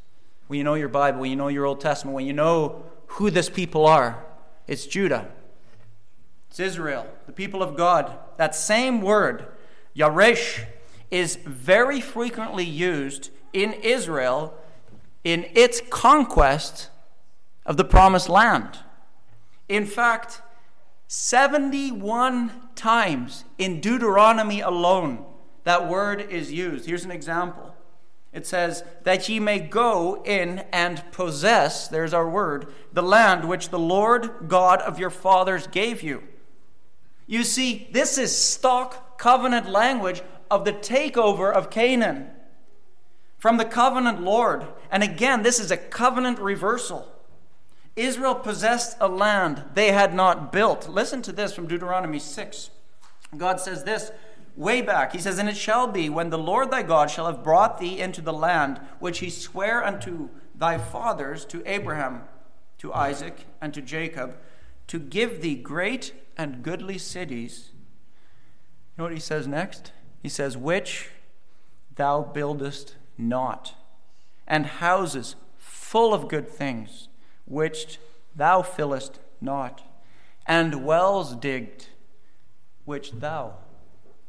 [0.48, 3.30] When you know your Bible, when you know your Old Testament, when you know who
[3.30, 4.24] this people are,
[4.66, 5.28] it's Judah.
[6.48, 8.12] It's Israel, the people of God.
[8.36, 9.46] That same word,
[9.96, 10.64] Yaresh,
[11.10, 14.54] is very frequently used in Israel
[15.22, 16.88] in its conquest
[17.66, 18.80] of the promised land.
[19.68, 20.42] In fact,
[21.06, 25.24] 71 times in Deuteronomy alone,
[25.64, 26.86] that word is used.
[26.86, 27.74] Here's an example
[28.32, 33.70] it says, That ye may go in and possess, there's our word, the land which
[33.70, 36.22] the Lord God of your fathers gave you.
[37.26, 42.30] You see, this is stock covenant language of the takeover of Canaan
[43.38, 44.66] from the covenant Lord.
[44.90, 47.10] And again, this is a covenant reversal.
[47.96, 50.88] Israel possessed a land they had not built.
[50.88, 52.70] Listen to this from Deuteronomy 6.
[53.36, 54.10] God says this
[54.56, 55.12] way back.
[55.12, 58.00] He says, And it shall be when the Lord thy God shall have brought thee
[58.00, 62.22] into the land which he sware unto thy fathers, to Abraham,
[62.78, 64.36] to Isaac, and to Jacob,
[64.88, 67.70] to give thee great and goodly cities.
[67.72, 67.78] You
[68.98, 69.92] know what he says next?
[70.22, 71.08] He says, Which
[71.94, 73.74] thou buildest not,
[74.46, 77.08] and houses full of good things,
[77.46, 77.98] which
[78.34, 79.82] thou fillest not,
[80.46, 81.86] and wells digged,
[82.84, 83.54] which thou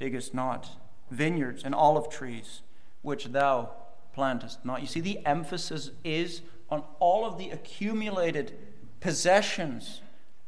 [0.01, 0.67] diggest not,
[1.11, 2.63] vineyards and olive trees,
[3.03, 3.69] which thou
[4.15, 4.81] plantest not.
[4.81, 8.57] You see, the emphasis is on all of the accumulated
[8.99, 10.01] possessions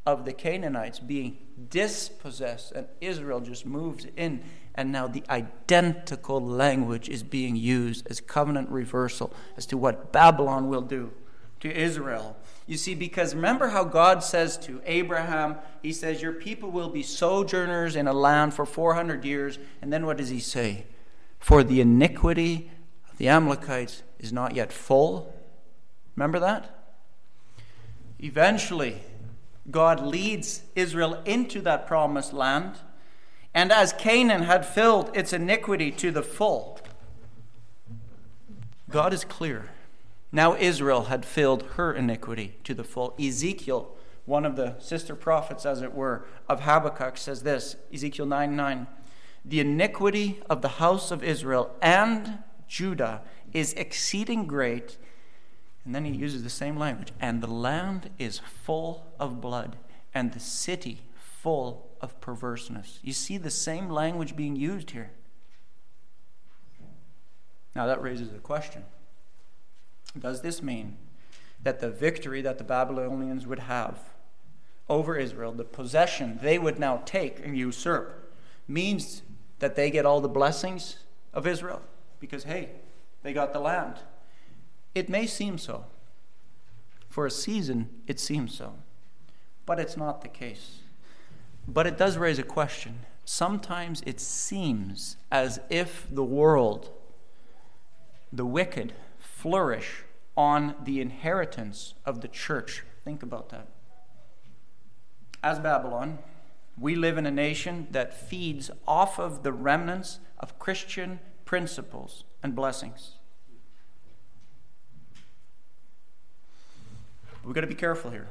[0.07, 1.37] of the Canaanites being
[1.69, 4.43] dispossessed, and Israel just moves in.
[4.73, 10.67] And now the identical language is being used as covenant reversal as to what Babylon
[10.67, 11.11] will do
[11.59, 12.35] to Israel.
[12.65, 17.03] You see, because remember how God says to Abraham, He says, Your people will be
[17.03, 19.59] sojourners in a land for 400 years.
[19.81, 20.85] And then what does He say?
[21.39, 22.71] For the iniquity
[23.11, 25.35] of the Amalekites is not yet full.
[26.15, 26.83] Remember that?
[28.19, 29.01] Eventually,
[29.69, 32.77] God leads Israel into that promised land.
[33.53, 36.79] And as Canaan had filled its iniquity to the full,
[38.89, 39.72] God is clear.
[40.35, 43.13] Now Israel had filled her iniquity to the full.
[43.19, 48.55] Ezekiel, one of the sister prophets, as it were, of Habakkuk, says this Ezekiel 9
[48.55, 48.87] 9.
[49.45, 53.21] The iniquity of the house of Israel and Judah
[53.53, 54.97] is exceeding great,
[55.85, 57.11] and then he uses the same language.
[57.19, 59.77] And the land is full of blood,
[60.15, 62.97] and the city full of perverseness.
[63.03, 65.11] You see the same language being used here.
[67.75, 68.83] Now that raises a question.
[70.17, 70.97] Does this mean
[71.61, 73.97] that the victory that the Babylonians would have
[74.89, 78.33] over Israel, the possession they would now take and usurp,
[78.67, 79.21] means
[79.59, 80.97] that they get all the blessings
[81.33, 81.81] of Israel?
[82.19, 82.69] Because, hey,
[83.23, 83.95] they got the land.
[84.93, 85.85] It may seem so.
[87.09, 88.73] For a season, it seems so.
[89.65, 90.79] But it's not the case.
[91.67, 92.99] But it does raise a question.
[93.25, 96.91] Sometimes it seems as if the world,
[98.31, 98.93] the wicked,
[99.43, 100.05] flourish
[100.37, 102.85] on the inheritance of the church.
[103.03, 103.67] Think about that.
[105.43, 106.19] As Babylon,
[106.79, 112.55] we live in a nation that feeds off of the remnants of Christian principles and
[112.55, 113.15] blessings.
[117.43, 118.29] We've got to be careful here.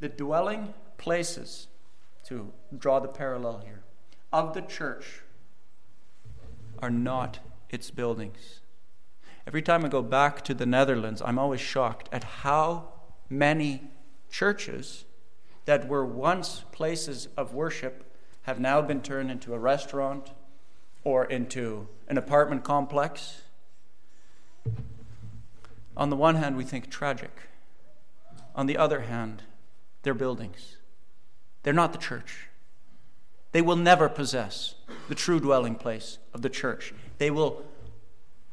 [0.00, 1.66] The dwelling places,
[2.24, 3.82] to draw the parallel here,
[4.32, 5.20] of the church
[6.78, 8.61] are not its buildings.
[9.46, 12.92] Every time I go back to the Netherlands, I'm always shocked at how
[13.28, 13.90] many
[14.30, 15.04] churches
[15.64, 18.10] that were once places of worship
[18.42, 20.30] have now been turned into a restaurant
[21.04, 23.42] or into an apartment complex
[25.96, 27.48] on the one hand, we think tragic.
[28.54, 29.42] On the other hand,
[30.02, 30.76] they're buildings.
[31.62, 32.48] They're not the church.
[33.52, 34.74] They will never possess
[35.08, 36.94] the true dwelling place of the church.
[37.18, 37.64] They will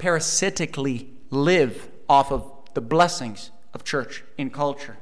[0.00, 4.96] parasitically live off of the blessings of church in culture.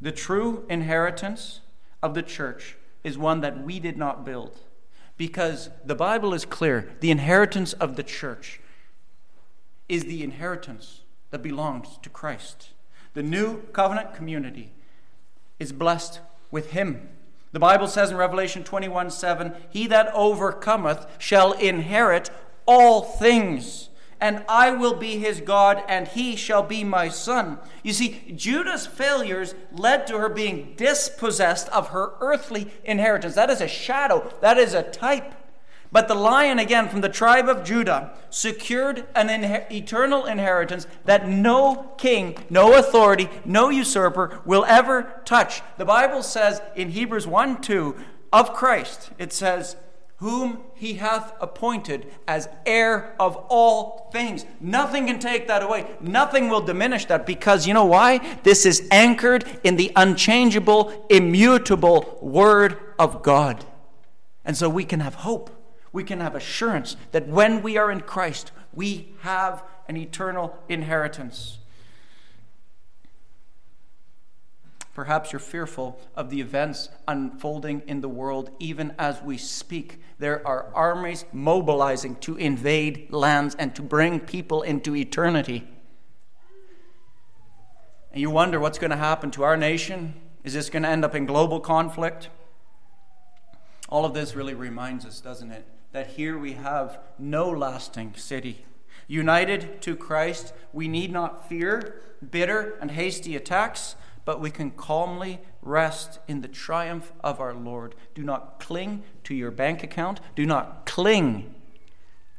[0.00, 1.60] The true inheritance
[2.02, 4.58] of the church is one that we did not build
[5.16, 6.90] because the Bible is clear.
[7.00, 8.60] The inheritance of the church
[9.88, 12.70] is the inheritance that belongs to Christ.
[13.14, 14.72] The new covenant community
[15.58, 16.20] is blessed
[16.50, 17.08] with him.
[17.52, 22.30] The Bible says in Revelation 21 7, He that overcometh shall inherit
[22.72, 23.88] all things,
[24.20, 27.58] and I will be his God, and he shall be my son.
[27.82, 33.34] You see, Judah's failures led to her being dispossessed of her earthly inheritance.
[33.34, 35.34] That is a shadow, that is a type
[35.92, 41.28] but the lion, again, from the tribe of Judah, secured an inher- eternal inheritance that
[41.28, 45.60] no king, no authority, no usurper will ever touch.
[45.76, 47.94] The Bible says in Hebrews 1 2
[48.32, 49.76] of Christ, it says,
[50.22, 54.46] Whom he hath appointed as heir of all things.
[54.60, 55.86] Nothing can take that away.
[56.00, 58.18] Nothing will diminish that because you know why?
[58.42, 63.64] This is anchored in the unchangeable, immutable Word of God.
[64.44, 65.50] And so we can have hope
[65.92, 71.58] we can have assurance that when we are in Christ, we have an eternal inheritance.
[74.94, 80.00] Perhaps you're fearful of the events unfolding in the world even as we speak.
[80.18, 85.66] There are armies mobilizing to invade lands and to bring people into eternity.
[88.12, 90.14] And you wonder what's going to happen to our nation?
[90.44, 92.28] Is this going to end up in global conflict?
[93.88, 98.66] All of this really reminds us, doesn't it, that here we have no lasting city.
[99.08, 105.40] United to Christ, we need not fear bitter and hasty attacks but we can calmly
[105.62, 107.94] rest in the triumph of our Lord.
[108.14, 110.20] Do not cling to your bank account.
[110.36, 111.54] Do not cling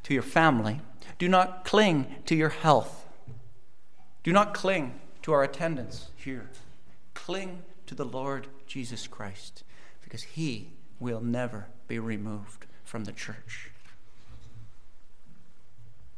[0.04, 0.82] to your family.
[1.20, 3.08] Do not cling to your health.
[4.24, 6.50] Do not cling to our attendance here.
[7.14, 9.64] Cling to the Lord Jesus Christ
[10.02, 10.70] because he
[11.00, 13.72] will never be removed from the church.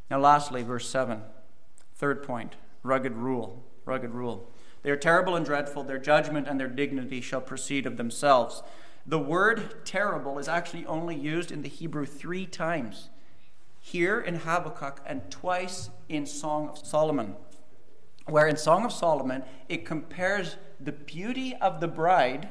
[0.09, 1.22] Now, lastly, verse 7,
[1.95, 3.63] third point rugged rule.
[3.86, 4.51] Rugged rule.
[4.86, 5.84] They are terrible and dreadful.
[5.84, 8.62] Their judgment and their dignity shall proceed of themselves.
[9.04, 13.10] The word terrible is actually only used in the Hebrew three times
[13.80, 17.36] here in Habakkuk and twice in Song of Solomon.
[18.28, 22.50] Where in Song of Solomon, it compares the beauty of the bride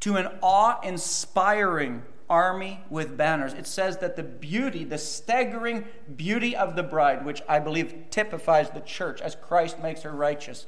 [0.00, 3.52] to an awe inspiring army with banners.
[3.52, 5.84] It says that the beauty, the staggering
[6.16, 10.66] beauty of the bride, which I believe typifies the church as Christ makes her righteous,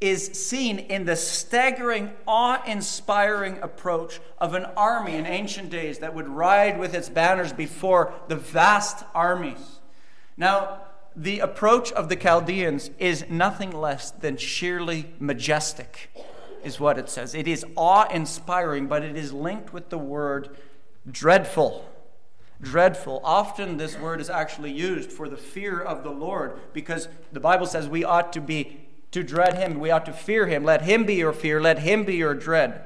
[0.00, 6.14] is seen in the staggering, awe inspiring approach of an army in ancient days that
[6.14, 9.80] would ride with its banners before the vast armies.
[10.38, 10.80] Now,
[11.14, 16.10] the approach of the Chaldeans is nothing less than sheerly majestic,
[16.64, 17.34] is what it says.
[17.34, 20.56] It is awe inspiring, but it is linked with the word
[21.10, 21.84] dreadful.
[22.62, 23.20] Dreadful.
[23.24, 27.66] Often this word is actually used for the fear of the Lord because the Bible
[27.66, 29.78] says we ought to be to dread him.
[29.78, 30.64] We ought to fear him.
[30.64, 31.60] Let him be your fear.
[31.60, 32.82] Let him be your dread.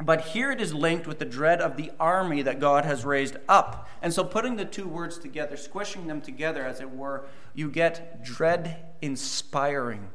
[0.00, 3.36] But here it is linked with the dread of the army that God has raised
[3.48, 3.88] up.
[4.00, 7.24] And so, putting the two words together, squishing them together, as it were,
[7.54, 10.08] you get dread inspiring.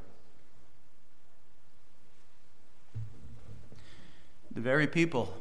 [4.52, 5.36] The very people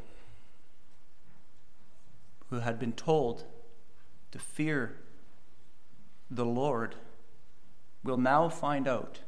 [2.51, 3.45] who had been told
[4.33, 4.97] to fear
[6.31, 6.97] the Lord
[8.03, 9.21] will now find out,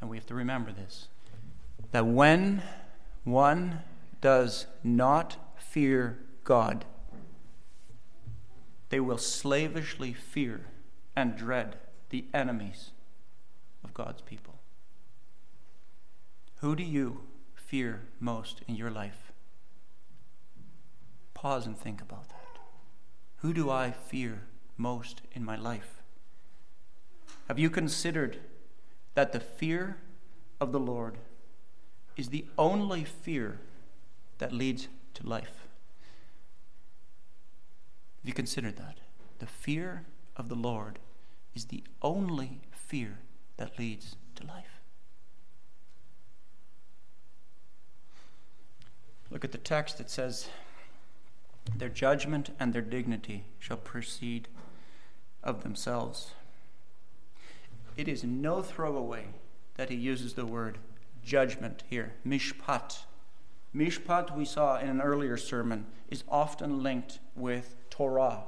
[0.00, 1.08] and we have to remember this,
[1.90, 2.62] that when
[3.24, 3.80] one
[4.20, 6.84] does not fear God,
[8.88, 10.66] they will slavishly fear
[11.16, 11.78] and dread
[12.10, 12.90] the enemies
[13.82, 14.60] of God's people.
[16.56, 17.22] Who do you
[17.54, 19.32] fear most in your life?
[21.34, 22.60] Pause and think about that.
[23.38, 24.42] Who do I fear
[24.76, 26.01] most in my life?
[27.48, 28.38] Have you considered
[29.14, 29.98] that the fear
[30.60, 31.18] of the Lord
[32.16, 33.58] is the only fear
[34.38, 35.66] that leads to life?
[38.20, 38.98] Have you considered that?
[39.38, 40.04] The fear
[40.36, 40.98] of the Lord
[41.54, 43.18] is the only fear
[43.56, 44.80] that leads to life.
[49.30, 49.98] Look at the text.
[49.98, 50.48] It says,
[51.76, 54.46] Their judgment and their dignity shall proceed
[55.42, 56.32] of themselves.
[57.96, 59.26] It is no throwaway
[59.74, 60.78] that he uses the word
[61.24, 63.00] judgment here, mishpat.
[63.74, 68.44] Mishpat, we saw in an earlier sermon, is often linked with Torah.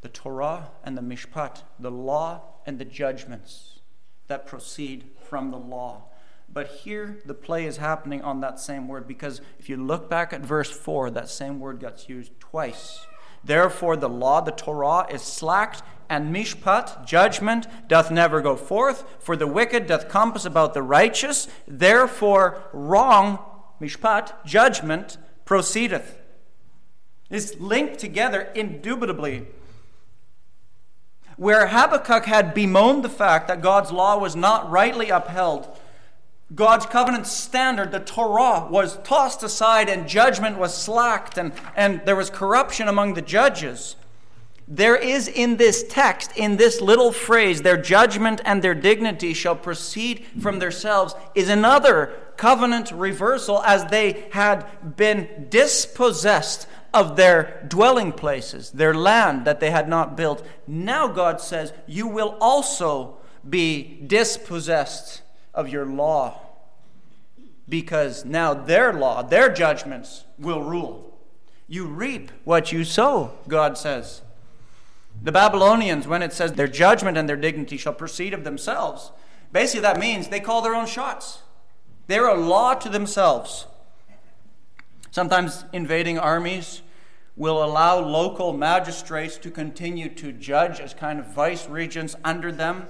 [0.00, 3.80] The Torah and the mishpat, the law and the judgments
[4.28, 6.04] that proceed from the law.
[6.52, 10.32] But here the play is happening on that same word because if you look back
[10.32, 13.06] at verse 4, that same word gets used twice.
[13.46, 19.36] Therefore, the law, the Torah, is slacked and mishpat, judgment, doth never go forth, for
[19.36, 23.38] the wicked doth compass about the righteous, therefore wrong,
[23.80, 26.18] mishpat, judgment, proceedeth.
[27.30, 29.46] Is linked together indubitably.
[31.36, 35.68] Where Habakkuk had bemoaned the fact that God's law was not rightly upheld,
[36.54, 42.14] God's covenant standard, the Torah, was tossed aside and judgment was slacked, and, and there
[42.14, 43.96] was corruption among the judges.
[44.68, 49.56] There is in this text, in this little phrase, their judgment and their dignity shall
[49.56, 58.12] proceed from themselves, is another covenant reversal as they had been dispossessed of their dwelling
[58.12, 60.46] places, their land that they had not built.
[60.66, 63.18] Now God says, You will also
[63.48, 65.22] be dispossessed
[65.56, 66.38] of your law,
[67.68, 71.18] because now their law, their judgments will rule.
[71.66, 74.22] You reap what you sow, God says.
[75.20, 79.10] The Babylonians, when it says their judgment and their dignity shall proceed of themselves,
[79.50, 81.40] basically that means they call their own shots.
[82.06, 83.66] They're a law to themselves.
[85.10, 86.82] Sometimes invading armies
[87.34, 92.86] will allow local magistrates to continue to judge as kind of vice regents under them,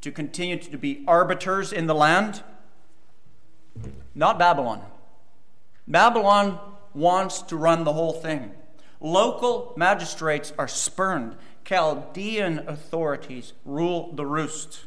[0.00, 2.42] to continue to be arbiters in the land.
[4.14, 4.82] Not Babylon.
[5.86, 6.58] Babylon
[6.94, 8.52] wants to run the whole thing.
[9.00, 11.36] Local magistrates are spurned.
[11.64, 14.86] Chaldean authorities rule the roost.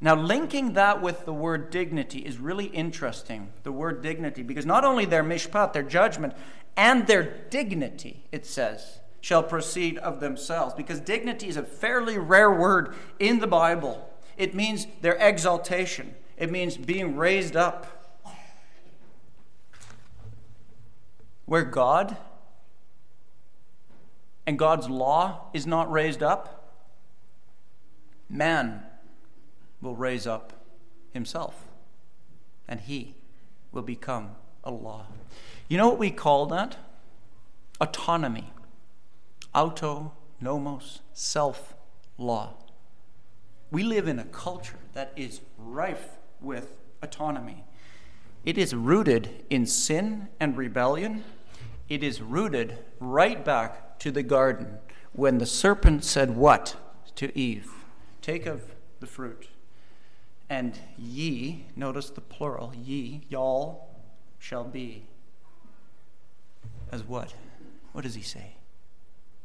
[0.00, 3.50] Now, linking that with the word dignity is really interesting.
[3.62, 6.34] The word dignity, because not only their mishpat, their judgment,
[6.76, 10.74] and their dignity, it says, shall proceed of themselves.
[10.74, 14.10] Because dignity is a fairly rare word in the Bible.
[14.36, 17.90] It means their exaltation, it means being raised up.
[21.46, 22.16] Where God
[24.46, 26.72] and God's law is not raised up,
[28.30, 28.82] man
[29.80, 30.52] will raise up
[31.12, 31.66] himself,
[32.66, 33.14] and he
[33.72, 34.30] will become
[34.64, 35.06] a law.
[35.68, 36.76] You know what we call that?
[37.80, 38.50] Autonomy.
[39.54, 41.74] Auto, nomos, self
[42.18, 42.54] law.
[43.74, 46.10] We live in a culture that is rife
[46.40, 47.64] with autonomy.
[48.44, 51.24] It is rooted in sin and rebellion.
[51.88, 54.78] It is rooted right back to the garden
[55.12, 56.76] when the serpent said, What?
[57.16, 57.68] to Eve?
[58.22, 58.62] Take of
[59.00, 59.48] the fruit.
[60.48, 63.88] And ye, notice the plural, ye, y'all,
[64.38, 65.06] shall be
[66.92, 67.34] as what?
[67.90, 68.54] What does he say?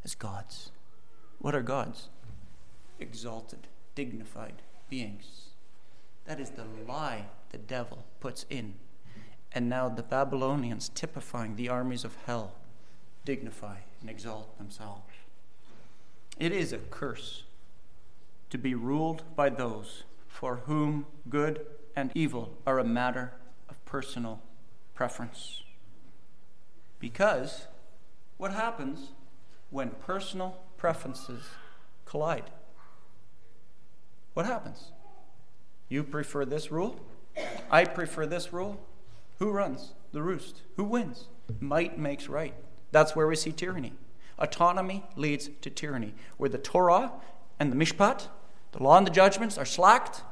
[0.06, 0.70] As gods.
[1.40, 2.10] What are gods?
[3.00, 3.66] Exalted,
[3.96, 5.50] dignified beings.
[6.26, 8.76] That is the lie the devil puts in.
[9.52, 12.54] And now the Babylonians, typifying the armies of hell,
[13.26, 15.14] dignify and exalt themselves.
[16.38, 17.44] It is a curse
[18.50, 21.66] to be ruled by those for whom good
[21.96, 23.34] and evil are a matter
[23.68, 24.42] of personal
[24.94, 25.64] preference.
[27.00, 27.68] Because
[28.38, 29.10] what happens
[29.70, 31.44] when personal preferences
[32.06, 32.52] collide?
[34.34, 34.92] What happens?
[35.90, 37.00] You prefer this rule?
[37.72, 38.80] I prefer this rule.
[39.40, 40.62] Who runs the roost?
[40.76, 41.28] Who wins?
[41.60, 42.54] Might makes right.
[42.92, 43.94] That's where we see tyranny.
[44.38, 47.12] Autonomy leads to tyranny, where the Torah
[47.60, 48.28] and the Mishpat,
[48.72, 50.24] the law and the judgments, are slacked.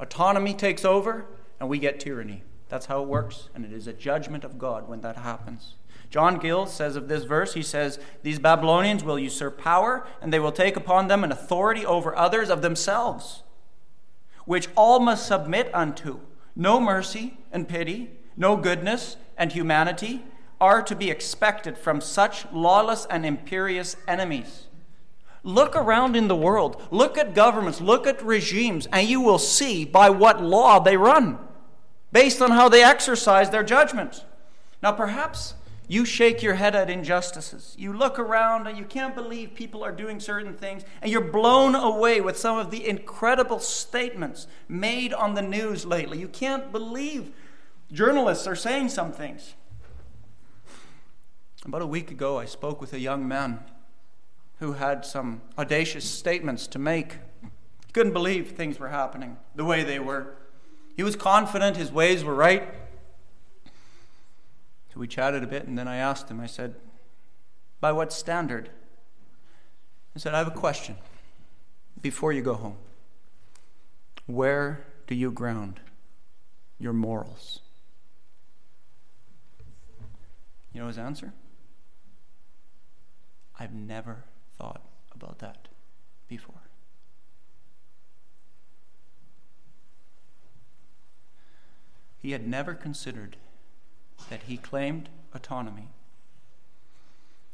[0.00, 1.26] Autonomy takes over,
[1.60, 2.42] and we get tyranny.
[2.68, 5.74] That's how it works, and it is a judgment of God when that happens.
[6.16, 10.38] John Gill says of this verse, he says, These Babylonians will usurp power, and they
[10.38, 13.42] will take upon them an authority over others of themselves,
[14.46, 16.20] which all must submit unto.
[16.56, 20.24] No mercy and pity, no goodness and humanity
[20.58, 24.68] are to be expected from such lawless and imperious enemies.
[25.42, 29.84] Look around in the world, look at governments, look at regimes, and you will see
[29.84, 31.38] by what law they run
[32.10, 34.24] based on how they exercise their judgment.
[34.82, 35.52] Now, perhaps
[35.88, 37.74] you shake your head at injustices.
[37.78, 41.74] You look around and you can't believe people are doing certain things, and you're blown
[41.74, 46.18] away with some of the incredible statements made on the news lately.
[46.18, 47.32] You can't believe
[47.92, 49.54] journalists are saying some things.
[51.64, 53.60] About a week ago, I spoke with a young man
[54.58, 57.18] who had some audacious statements to make.
[57.42, 60.34] He couldn't believe things were happening the way they were.
[60.96, 62.72] He was confident his ways were right.
[64.96, 66.74] So we chatted a bit, and then I asked him, I said,
[67.80, 68.70] By what standard?
[70.14, 70.96] I said, I have a question
[72.00, 72.78] before you go home.
[74.24, 75.80] Where do you ground
[76.78, 77.60] your morals?
[80.72, 81.34] You know his answer?
[83.60, 84.24] I've never
[84.56, 84.80] thought
[85.14, 85.68] about that
[86.26, 86.62] before.
[92.16, 93.36] He had never considered
[94.30, 95.88] that he claimed autonomy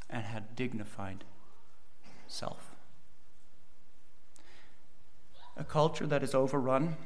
[0.08, 1.24] and had dignified
[2.26, 2.74] self.
[5.56, 6.96] A culture that is overrun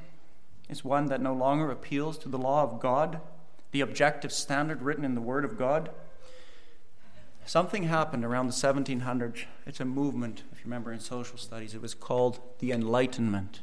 [0.69, 3.21] is one that no longer appeals to the law of God,
[3.71, 5.91] the objective standard written in the Word of God.
[7.45, 9.45] Something happened around the 1700s.
[9.67, 13.61] It's a movement, if you remember in social studies, it was called the Enlightenment.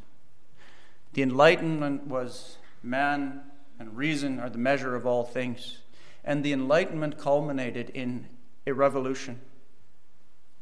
[1.14, 3.42] The Enlightenment was man
[3.80, 5.80] and reason are the measure of all things.
[6.24, 8.28] And the Enlightenment culminated in
[8.66, 9.42] a revolution.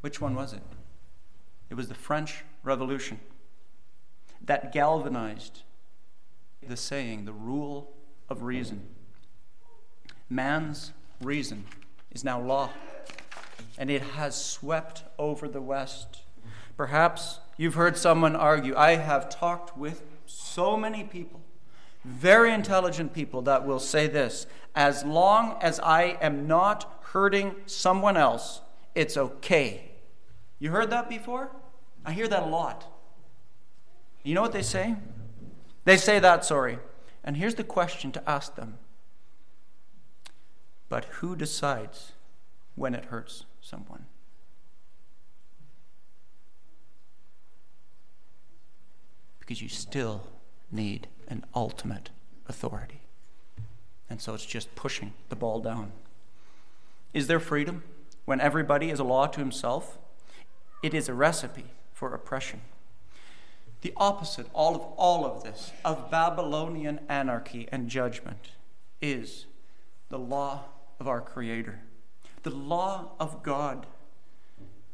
[0.02, 0.64] Which one was it?
[1.70, 3.20] It was the French Revolution
[4.44, 5.62] that galvanized
[6.68, 7.92] the saying, the rule
[8.30, 8.82] of reason.
[10.30, 10.92] Man's
[11.22, 11.66] reason
[12.12, 12.70] is now law,
[13.78, 16.22] and it has swept over the West.
[16.78, 18.76] Perhaps you've heard someone argue.
[18.76, 21.42] I have talked with so many people
[22.04, 28.18] very intelligent people that will say this as long as I am not hurting someone
[28.18, 28.62] else,
[28.96, 29.92] it's okay.
[30.60, 31.52] You heard that before?
[32.06, 32.86] I hear that a lot.
[34.24, 34.96] You know what they say?
[35.86, 36.80] They say that, sorry.
[37.24, 38.78] And here's the question to ask them
[40.90, 42.14] But who decides
[42.76, 44.06] when it hurts someone?
[49.52, 50.26] because you still
[50.72, 52.10] need an ultimate
[52.48, 53.00] authority.
[54.10, 55.94] And so it's just pushing the ball down.
[57.14, 57.84] Is there freedom
[58.26, 59.98] when everybody is a law to himself?
[60.84, 62.62] It is a recipe for oppression.
[63.80, 68.50] The opposite, all of all of this, of Babylonian anarchy and judgment,
[69.02, 69.46] is
[70.10, 70.66] the law
[71.00, 71.80] of our Creator,
[72.44, 73.88] the law of God,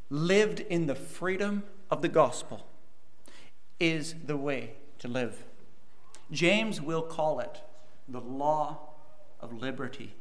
[0.10, 2.68] lived in the freedom of the gospel,
[3.80, 5.44] is the way to live.
[6.32, 7.62] James will call it
[8.08, 8.80] the law
[9.40, 10.16] of liberty.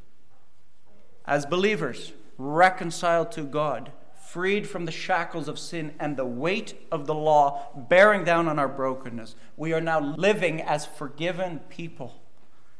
[1.24, 3.92] As believers, reconciled to God,
[4.26, 8.58] freed from the shackles of sin and the weight of the law bearing down on
[8.58, 12.20] our brokenness, we are now living as forgiven people,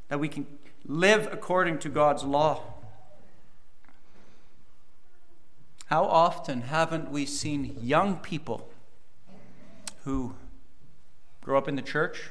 [0.09, 0.47] that we can
[0.85, 2.63] live according to God's law.
[5.87, 8.69] How often haven't we seen young people
[10.05, 10.35] who
[11.41, 12.31] grow up in the church,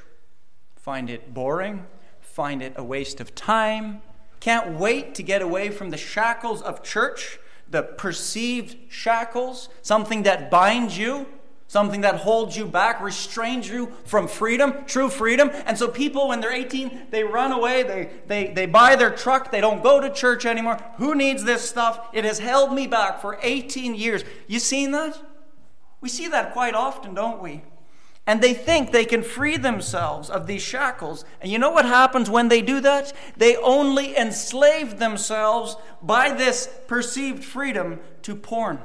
[0.86, 1.84] find it boring,
[2.22, 4.04] find it a waste of time,
[4.40, 10.52] can't wait to get away from the shackles of church, the perceived shackles, something that
[10.52, 11.26] binds you,
[11.66, 15.50] something that holds you back, restrains you from freedom, true freedom.
[15.66, 19.50] And so people, when they're 18, they run away, they, they, they buy their truck,
[19.50, 20.78] they don't go to church anymore.
[20.98, 22.10] Who needs this stuff?
[22.14, 24.24] It has held me back for 18 years.
[24.46, 25.18] You seen that?
[26.00, 27.64] We see that quite often, don't we?
[28.28, 31.26] And they think they can free themselves of these shackles.
[31.41, 33.13] And you know what happens when they do that?
[33.38, 38.80] They only enslave themselves by this perceived freedom to porn.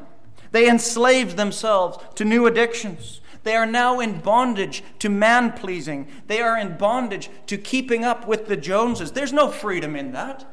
[0.52, 3.20] They enslave themselves to new addictions.
[3.42, 6.08] They are now in bondage to man pleasing.
[6.26, 9.12] They are in bondage to keeping up with the Joneses.
[9.12, 10.44] There's no freedom in that.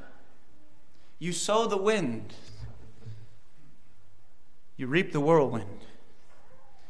[1.19, 2.33] You sow the wind,
[4.77, 5.76] you reap the whirlwind.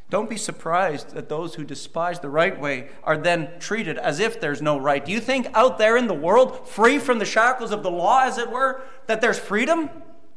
[0.10, 4.40] Don't be surprised that those who despise the right way are then treated as if
[4.40, 5.04] there's no right.
[5.04, 8.22] Do you think out there in the world, free from the shackles of the law,
[8.24, 9.90] as it were, that there's freedom?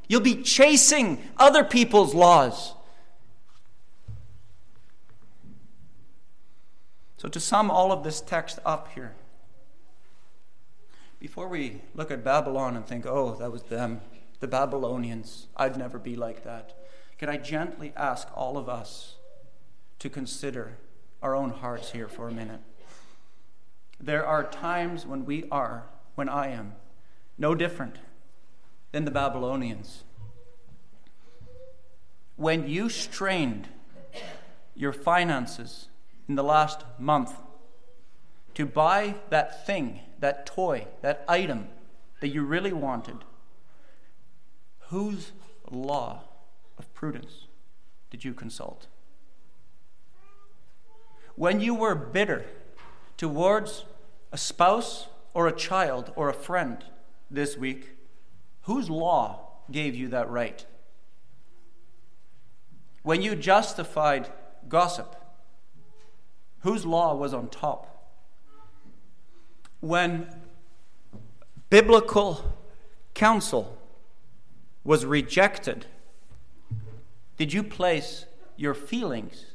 [0.09, 2.75] You'll be chasing other people's laws.
[7.18, 9.14] So, to sum all of this text up here,
[11.21, 14.01] before we look at Babylon and think, oh, that was them,
[14.41, 16.75] the Babylonians, I'd never be like that,
[17.18, 19.16] can I gently ask all of us?
[20.01, 20.76] To consider
[21.22, 22.61] our own hearts here for a minute.
[24.01, 25.84] There are times when we are,
[26.14, 26.74] when I am,
[27.38, 27.96] no different
[28.92, 30.05] than the Babylonians.
[32.36, 33.68] When you strained
[34.74, 35.88] your finances
[36.28, 37.32] in the last month
[38.55, 41.68] to buy that thing, that toy, that item
[42.20, 43.18] that you really wanted,
[44.88, 45.32] whose
[45.70, 46.24] law
[46.78, 47.46] of prudence
[48.11, 48.86] did you consult?
[51.41, 52.45] When you were bitter
[53.16, 53.86] towards
[54.30, 56.84] a spouse or a child or a friend
[57.30, 57.97] this week,
[58.64, 60.66] whose law gave you that right?
[63.03, 64.30] When you justified
[64.68, 65.16] gossip,
[66.59, 68.12] whose law was on top?
[69.80, 70.26] When
[71.70, 72.55] biblical
[73.14, 73.78] counsel
[74.84, 75.86] was rejected,
[77.38, 78.26] did you place
[78.59, 79.47] your feelings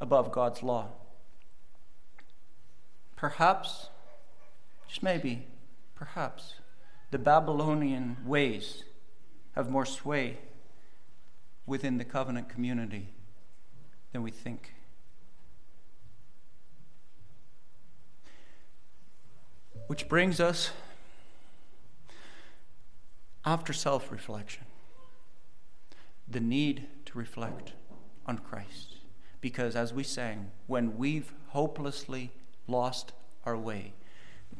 [0.00, 0.88] above God's law?
[3.24, 3.88] Perhaps,
[4.86, 5.46] just maybe,
[5.94, 6.56] perhaps,
[7.10, 8.84] the Babylonian ways
[9.52, 10.36] have more sway
[11.64, 13.14] within the covenant community
[14.12, 14.74] than we think.
[19.86, 20.72] Which brings us,
[23.46, 24.66] after self reflection,
[26.28, 27.72] the need to reflect
[28.26, 28.96] on Christ.
[29.40, 32.30] Because as we sang, when we've hopelessly
[32.66, 33.12] lost
[33.44, 33.92] our way.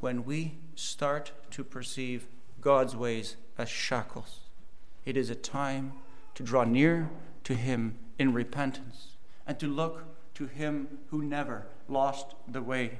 [0.01, 2.27] When we start to perceive
[2.61, 4.41] God's ways as shackles,
[5.05, 5.93] it is a time
[6.35, 7.11] to draw near
[7.45, 12.99] to Him in repentance and to look to Him who never lost the way.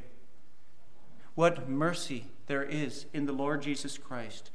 [1.35, 4.51] What mercy there is in the Lord Jesus Christ,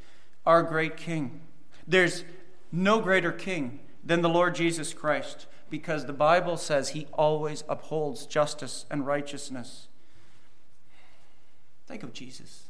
[0.46, 1.42] our great King.
[1.88, 2.24] There's
[2.72, 8.26] no greater King than the Lord Jesus Christ because the Bible says He always upholds
[8.26, 9.89] justice and righteousness.
[11.90, 12.66] Think of Jesus.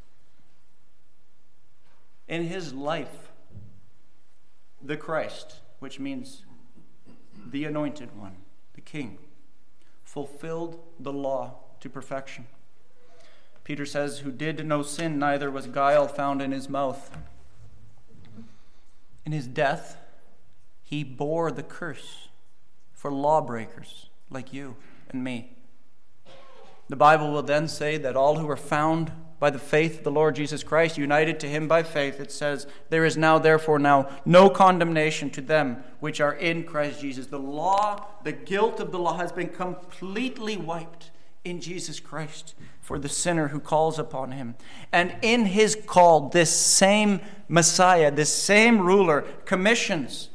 [2.30, 3.34] In his life,
[4.82, 6.44] the Christ, which means
[7.52, 8.38] the anointed one,
[8.76, 9.18] the King,
[10.06, 12.48] fulfilled the law to perfection.
[13.66, 17.18] Peter says, Who did no sin, neither was guile found in his mouth.
[19.26, 19.98] In his death,
[20.82, 22.30] he bore the curse
[22.94, 24.78] for lawbreakers like you
[25.10, 25.58] and me.
[26.90, 30.12] The Bible will then say that all who are found by the faith of the
[30.12, 34.10] Lord Jesus Christ, united to him by faith, it says, There is now, therefore, now
[34.26, 37.28] no condemnation to them which are in Christ Jesus.
[37.28, 41.12] The law, the guilt of the law has been completely wiped
[41.46, 44.56] in Jesus Christ for the sinner who calls upon him.
[44.92, 50.30] And in his call, this same Messiah, this same ruler, commissions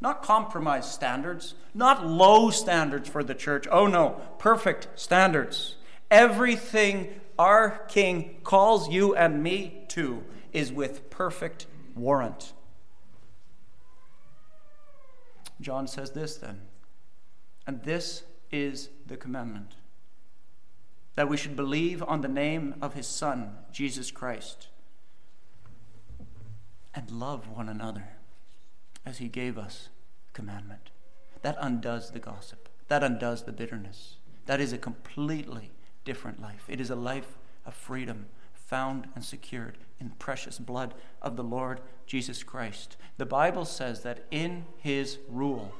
[0.00, 3.66] not compromised standards, not low standards for the church.
[3.70, 5.76] Oh no, perfect standards.
[6.10, 12.52] Everything our King calls you and me to is with perfect warrant.
[15.60, 16.62] John says this then,
[17.66, 19.74] and this is the commandment
[21.14, 24.68] that we should believe on the name of his Son, Jesus Christ,
[26.94, 28.04] and love one another
[29.04, 29.88] as he gave us
[30.32, 30.90] commandment.
[31.42, 34.16] That undoes the gossip, that undoes the bitterness.
[34.46, 35.70] That is a completely
[36.04, 36.64] different life.
[36.68, 41.80] It is a life of freedom found and secured in precious blood of the Lord
[42.06, 42.96] Jesus Christ.
[43.16, 45.72] The Bible says that in his rule,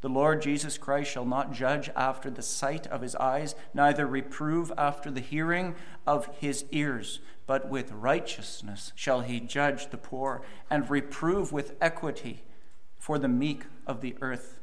[0.00, 4.72] the Lord Jesus Christ shall not judge after the sight of his eyes, neither reprove
[4.76, 5.74] after the hearing
[6.06, 12.42] of his ears, but with righteousness shall he judge the poor, and reprove with equity
[12.96, 14.57] for the meek of the earth.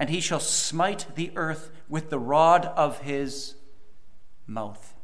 [0.00, 3.54] And he shall smite the earth with the rod of his
[4.46, 4.94] mouth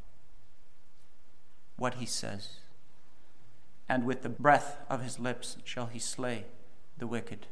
[1.76, 2.60] what he says,
[3.88, 6.46] and with the breath of his lips shall he slay
[6.98, 7.46] the wicked.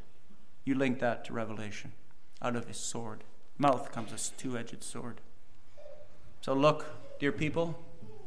[0.64, 1.92] You link that to Revelation.
[2.40, 3.24] Out of his sword,
[3.58, 5.20] mouth comes a two edged sword.
[6.40, 6.86] So look,
[7.20, 7.78] dear people,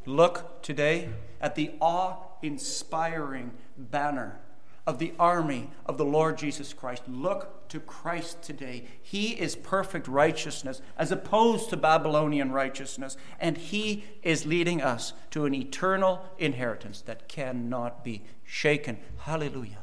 [0.06, 1.10] look today
[1.42, 4.40] at the awe inspiring banner
[4.88, 7.04] of the army of the Lord Jesus Christ.
[7.10, 8.86] Look to Christ today.
[9.02, 15.46] He is perfect righteousness as opposed to Babylonian righteousness, and He is leading us to
[15.46, 18.98] an eternal inheritance that cannot be shaken.
[19.20, 19.80] Hallelujah.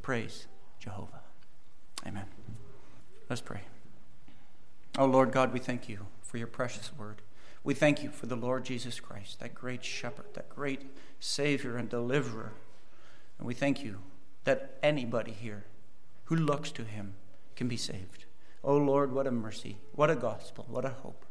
[0.00, 0.46] Praise
[0.78, 1.20] Jehovah.
[2.06, 2.24] Amen.
[3.28, 3.60] Let's pray.
[4.98, 7.20] Oh Lord God, we thank you for your precious word.
[7.62, 10.86] We thank you for the Lord Jesus Christ, that great shepherd, that great
[11.20, 12.52] Savior and deliverer.
[13.38, 13.98] And we thank you
[14.44, 15.64] that anybody here
[16.24, 17.14] who looks to him
[17.56, 18.24] can be saved.
[18.62, 21.24] Oh Lord, what a mercy, what a gospel, what a hope.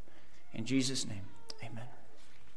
[0.53, 1.27] In Jesus' name.